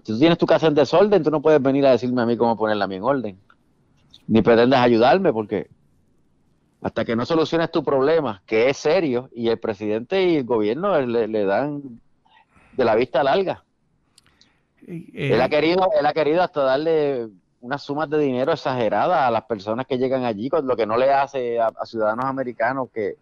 [0.03, 2.37] si tú tienes tu casa en desorden, tú no puedes venir a decirme a mí
[2.37, 3.39] cómo ponerla a mí en orden.
[4.27, 5.69] Ni pretendes ayudarme porque
[6.81, 10.99] hasta que no soluciones tu problema, que es serio, y el presidente y el gobierno
[11.01, 11.99] le, dan
[12.73, 13.63] de la vista larga.
[14.85, 17.27] Eh, él, ha querido, él ha querido hasta darle
[17.61, 20.95] unas sumas de dinero exageradas a las personas que llegan allí, con lo que no
[20.95, 23.15] le hace a, ciudadanos americanos que,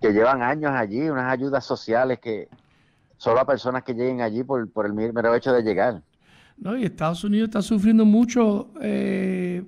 [0.00, 2.48] que llevan años allí, unas ayudas sociales que
[3.16, 6.02] solo a personas que lleguen allí por, por el mero hecho de llegar.
[6.56, 9.62] No, y Estados Unidos está sufriendo mucho eh,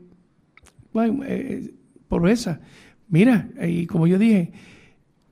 [0.93, 1.75] bueno, eh,
[2.29, 2.61] esa
[3.09, 4.53] Mira, y como yo dije,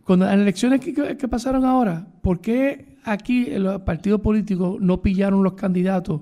[0.05, 5.55] cuando las elecciones que, pasaron ahora, ¿por qué aquí los partidos políticos no pillaron los
[5.55, 6.21] candidatos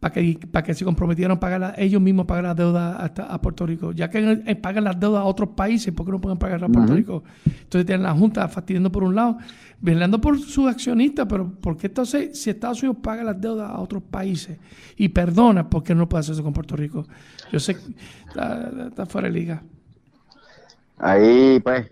[0.00, 3.40] para que, para que se comprometieran a pagar ellos mismos pagar las deudas hasta a
[3.40, 3.92] Puerto Rico?
[3.92, 6.94] Ya que pagan las deudas a otros países, ¿por qué no pueden pagar a Puerto
[6.94, 7.22] Rico?
[7.44, 9.36] Entonces tienen la Junta fastidiando por un lado,
[9.80, 13.78] velando por sus accionistas, pero ¿por qué entonces si Estados Unidos paga las deudas a
[13.78, 14.58] otros países
[14.96, 17.06] y perdona, ¿por qué no puede hacerse con Puerto Rico?
[17.52, 17.82] Yo sé que
[18.30, 19.62] está fuera de liga.
[20.96, 21.88] Ahí, pues,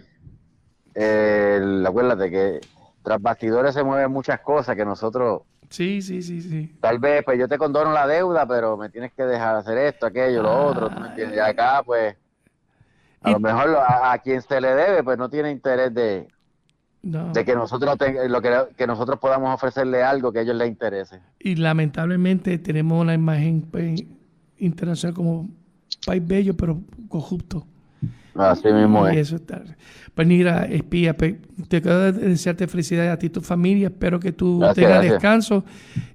[0.94, 2.60] eh, acuérdate que
[3.02, 5.42] tras bastidores se mueven muchas cosas que nosotros...
[5.70, 6.76] Sí, sí, sí, sí.
[6.80, 10.06] Tal vez, pues yo te condono la deuda, pero me tienes que dejar hacer esto,
[10.06, 12.16] aquello, lo otro, Y acá, pues,
[13.20, 16.28] a lo mejor a, quien se le debe, pues no tiene interés de,
[17.02, 17.96] de que nosotros
[18.28, 21.20] lo que, que, nosotros podamos ofrecerle algo que a ellos les interese.
[21.38, 24.04] Y lamentablemente tenemos una imagen pues,
[24.56, 25.48] internacional como
[26.06, 27.66] país bello, pero corrupto.
[28.34, 29.16] Así mismo es.
[29.16, 29.62] Eso está.
[30.18, 30.28] Pues
[30.70, 31.38] espía, te
[31.80, 33.86] quiero desearte felicidades a ti y tu familia.
[33.86, 35.64] Espero que tú tengas descanso.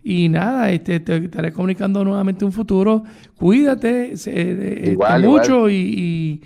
[0.04, 3.04] Y nada, este, te estaré comunicando nuevamente un futuro.
[3.38, 6.42] Cuídate este, mucho Y,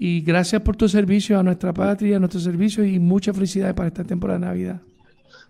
[0.00, 3.86] y, gracias por tu servicio a nuestra patria, a nuestro servicio y muchas felicidades para
[3.86, 4.80] esta temporada de Navidad.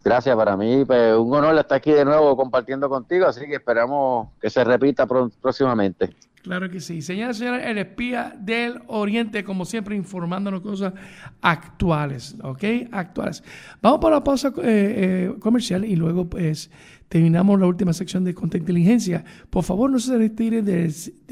[0.05, 4.29] Gracias, para mí pues, un honor estar aquí de nuevo compartiendo contigo, así que esperamos
[4.41, 6.11] que se repita próximamente.
[6.47, 7.03] Claro que sí.
[7.03, 10.92] Señora, señora, el espía del Oriente, como siempre, informándonos cosas
[11.40, 12.62] actuales, ¿ok?
[12.92, 13.42] Actuales.
[13.82, 16.70] Vamos para la pausa eh, eh, comercial y luego, pues,
[17.09, 19.24] terminamos la última sección de Inteligencia.
[19.51, 20.88] Por favor, no se retiren de,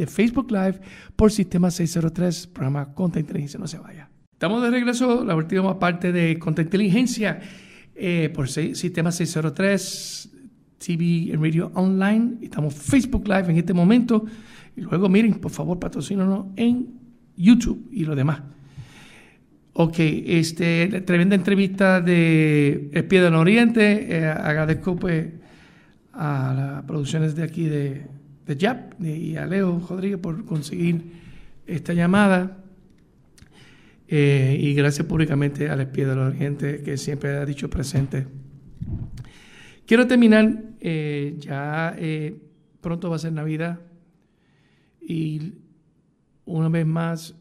[0.09, 0.81] Facebook Live
[1.15, 3.61] por Sistema 603, programa Inteligencia.
[3.61, 4.11] No se vaya.
[4.33, 7.39] Estamos de regreso, la última parte de Inteligencia
[7.95, 10.29] eh, por Sistema 603,
[10.85, 12.39] TV y Radio Online.
[12.43, 14.25] Estamos Facebook Live en este momento.
[14.77, 16.89] Y luego, miren, por favor, patrocínanos en
[17.37, 18.41] YouTube y lo demás.
[19.77, 24.07] Ok, este, tremenda entrevista de Espía del Oriente.
[24.09, 25.27] Eh, agradezco pues
[26.13, 28.07] a las producciones de aquí de,
[28.47, 31.03] de y a Leo Rodríguez por conseguir
[31.67, 32.59] esta llamada.
[34.07, 38.29] Eh, y gracias públicamente al Espía del Oriente que siempre ha dicho presente.
[39.87, 41.97] Quiero terminar, eh, ya
[42.81, 43.81] pronto va a ser Navidad.
[45.07, 45.53] Y
[46.47, 47.35] una vez más,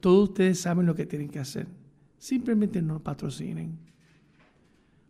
[0.00, 1.66] todos ustedes saben lo que tienen que hacer.
[2.18, 3.78] Simplemente no patrocinen.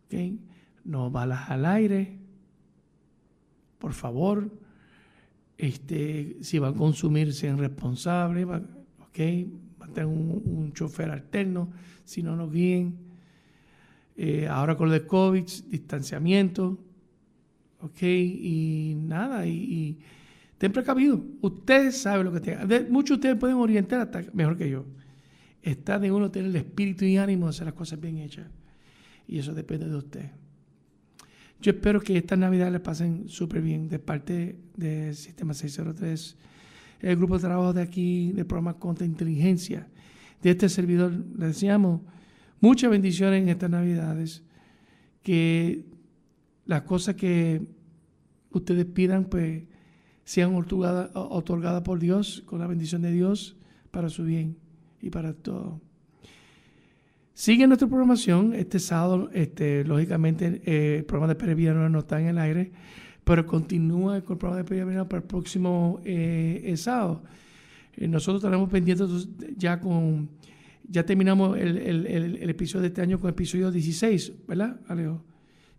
[0.05, 0.39] ¿Okay?
[0.85, 2.17] No balas al aire.
[3.79, 4.49] Por favor.
[5.57, 8.47] Este, si van a consumir, sean responsables.
[8.47, 9.19] ¿Ok?
[9.93, 11.69] tener un, un chofer alterno.
[12.05, 12.97] Si no, nos guíen.
[14.15, 16.79] Eh, ahora con el COVID, distanciamiento.
[17.81, 18.01] ¿Ok?
[18.03, 19.45] Y nada.
[19.45, 19.99] y
[20.63, 21.21] Ten precavido.
[21.41, 22.69] Ustedes saben lo que tengan.
[22.89, 24.85] Muchos de ustedes pueden orientar hasta mejor que yo.
[25.61, 28.47] Está de uno tener el espíritu y ánimo de hacer las cosas bien hechas.
[29.27, 30.31] Y eso depende de usted.
[31.59, 36.37] Yo espero que esta Navidad les pasen súper bien de parte del Sistema 603,
[37.01, 39.89] el grupo de trabajo de aquí, del programa Contra Inteligencia,
[40.41, 41.11] de este servidor.
[41.11, 42.03] Les deseamos
[42.61, 44.43] muchas bendiciones en estas Navidades.
[45.23, 45.83] Que
[46.65, 47.67] las cosas que
[48.51, 49.63] ustedes pidan, pues
[50.23, 53.55] sean otorgadas por Dios, con la bendición de Dios,
[53.91, 54.57] para su bien
[55.01, 55.81] y para todo.
[57.33, 58.53] Sigue nuestra programación.
[58.53, 62.71] Este sábado, este, lógicamente, eh, el programa de Peregrino no está en el aire,
[63.23, 67.23] pero continúa con el programa de Peregrino para el próximo eh, sábado.
[67.97, 70.29] Eh, nosotros estaremos pendientes ya con.
[70.85, 75.23] Ya terminamos el, el, episodio de este año con el episodio 16, ¿verdad, Alejo?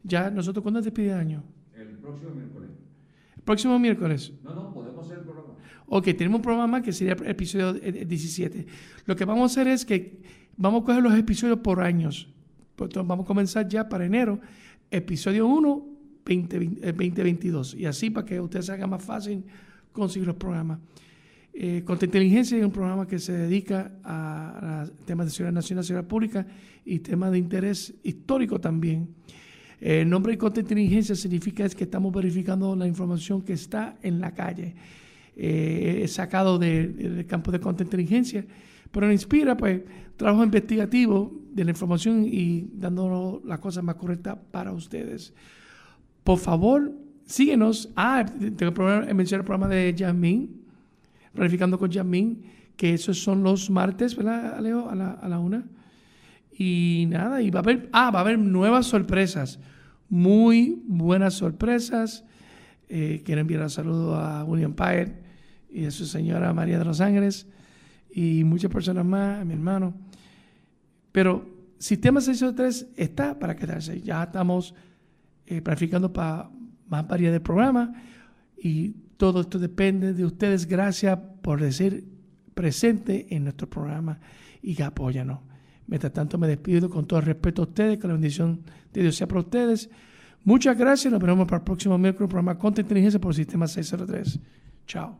[0.03, 1.45] Ya nosotros, ¿cuándo despide el año?
[1.77, 2.64] El próximo miércoles.
[3.45, 4.33] Próximo miércoles.
[4.43, 5.55] No, no, podemos hacer el programa.
[5.87, 8.67] Ok, tenemos un programa que sería el episodio 17.
[9.07, 10.21] Lo que vamos a hacer es que
[10.57, 12.29] vamos a coger los episodios por años.
[12.71, 14.41] Entonces vamos a comenzar ya para enero,
[14.91, 15.87] episodio 1,
[16.25, 17.75] 2022.
[17.75, 19.45] Y así para que ustedes haga más fácil
[19.93, 20.79] conseguir los programas.
[21.53, 26.09] Eh, Contra Inteligencia es un programa que se dedica a, temas de seguridad nacional, seguridad
[26.09, 26.47] pública
[26.85, 29.15] y temas de interés histórico también.
[29.85, 34.33] El nombre de inteligencia significa es que estamos verificando la información que está en la
[34.33, 34.75] calle,
[35.37, 38.47] eh, sacado del campo de inteligencia,
[38.91, 39.83] pero nos inspira pues
[40.17, 45.35] trabajo investigativo de la información y dándonos las cosas más correctas para ustedes.
[46.23, 46.91] Por favor,
[47.27, 47.91] síguenos.
[47.95, 48.25] Ah,
[48.57, 50.63] tengo que mencionar el programa de Yasmin,
[51.35, 52.43] verificando con Yasmin,
[52.75, 54.89] que esos son los martes, ¿verdad, Leo?
[54.89, 55.67] A la, a la una.
[56.57, 59.59] Y nada, y va a haber, ah, va a haber nuevas sorpresas,
[60.09, 62.25] muy buenas sorpresas.
[62.89, 65.11] Eh, quiero enviar un saludo a William Pyatt
[65.71, 67.47] y a su señora María de los Ángeles
[68.13, 69.95] y muchas personas más, a mi hermano.
[71.13, 74.01] Pero Sistema 603 está para quedarse.
[74.01, 74.75] Ya estamos
[75.47, 76.49] eh, planificando para
[76.89, 77.91] más variedad de programas
[78.57, 80.67] y todo esto depende de ustedes.
[80.67, 82.09] Gracias por decir
[82.55, 84.19] presente en nuestro programa
[84.63, 85.41] y que apóyanos.
[85.87, 88.61] Mientras tanto, me despido con todo el respeto a ustedes, que la bendición
[88.93, 89.91] de Dios sea para ustedes.
[90.45, 91.13] Muchas gracias.
[91.13, 94.39] Nos vemos para el próximo miércoles, programa Contra Inteligencia por Sistema 603.
[94.87, 95.19] Chao.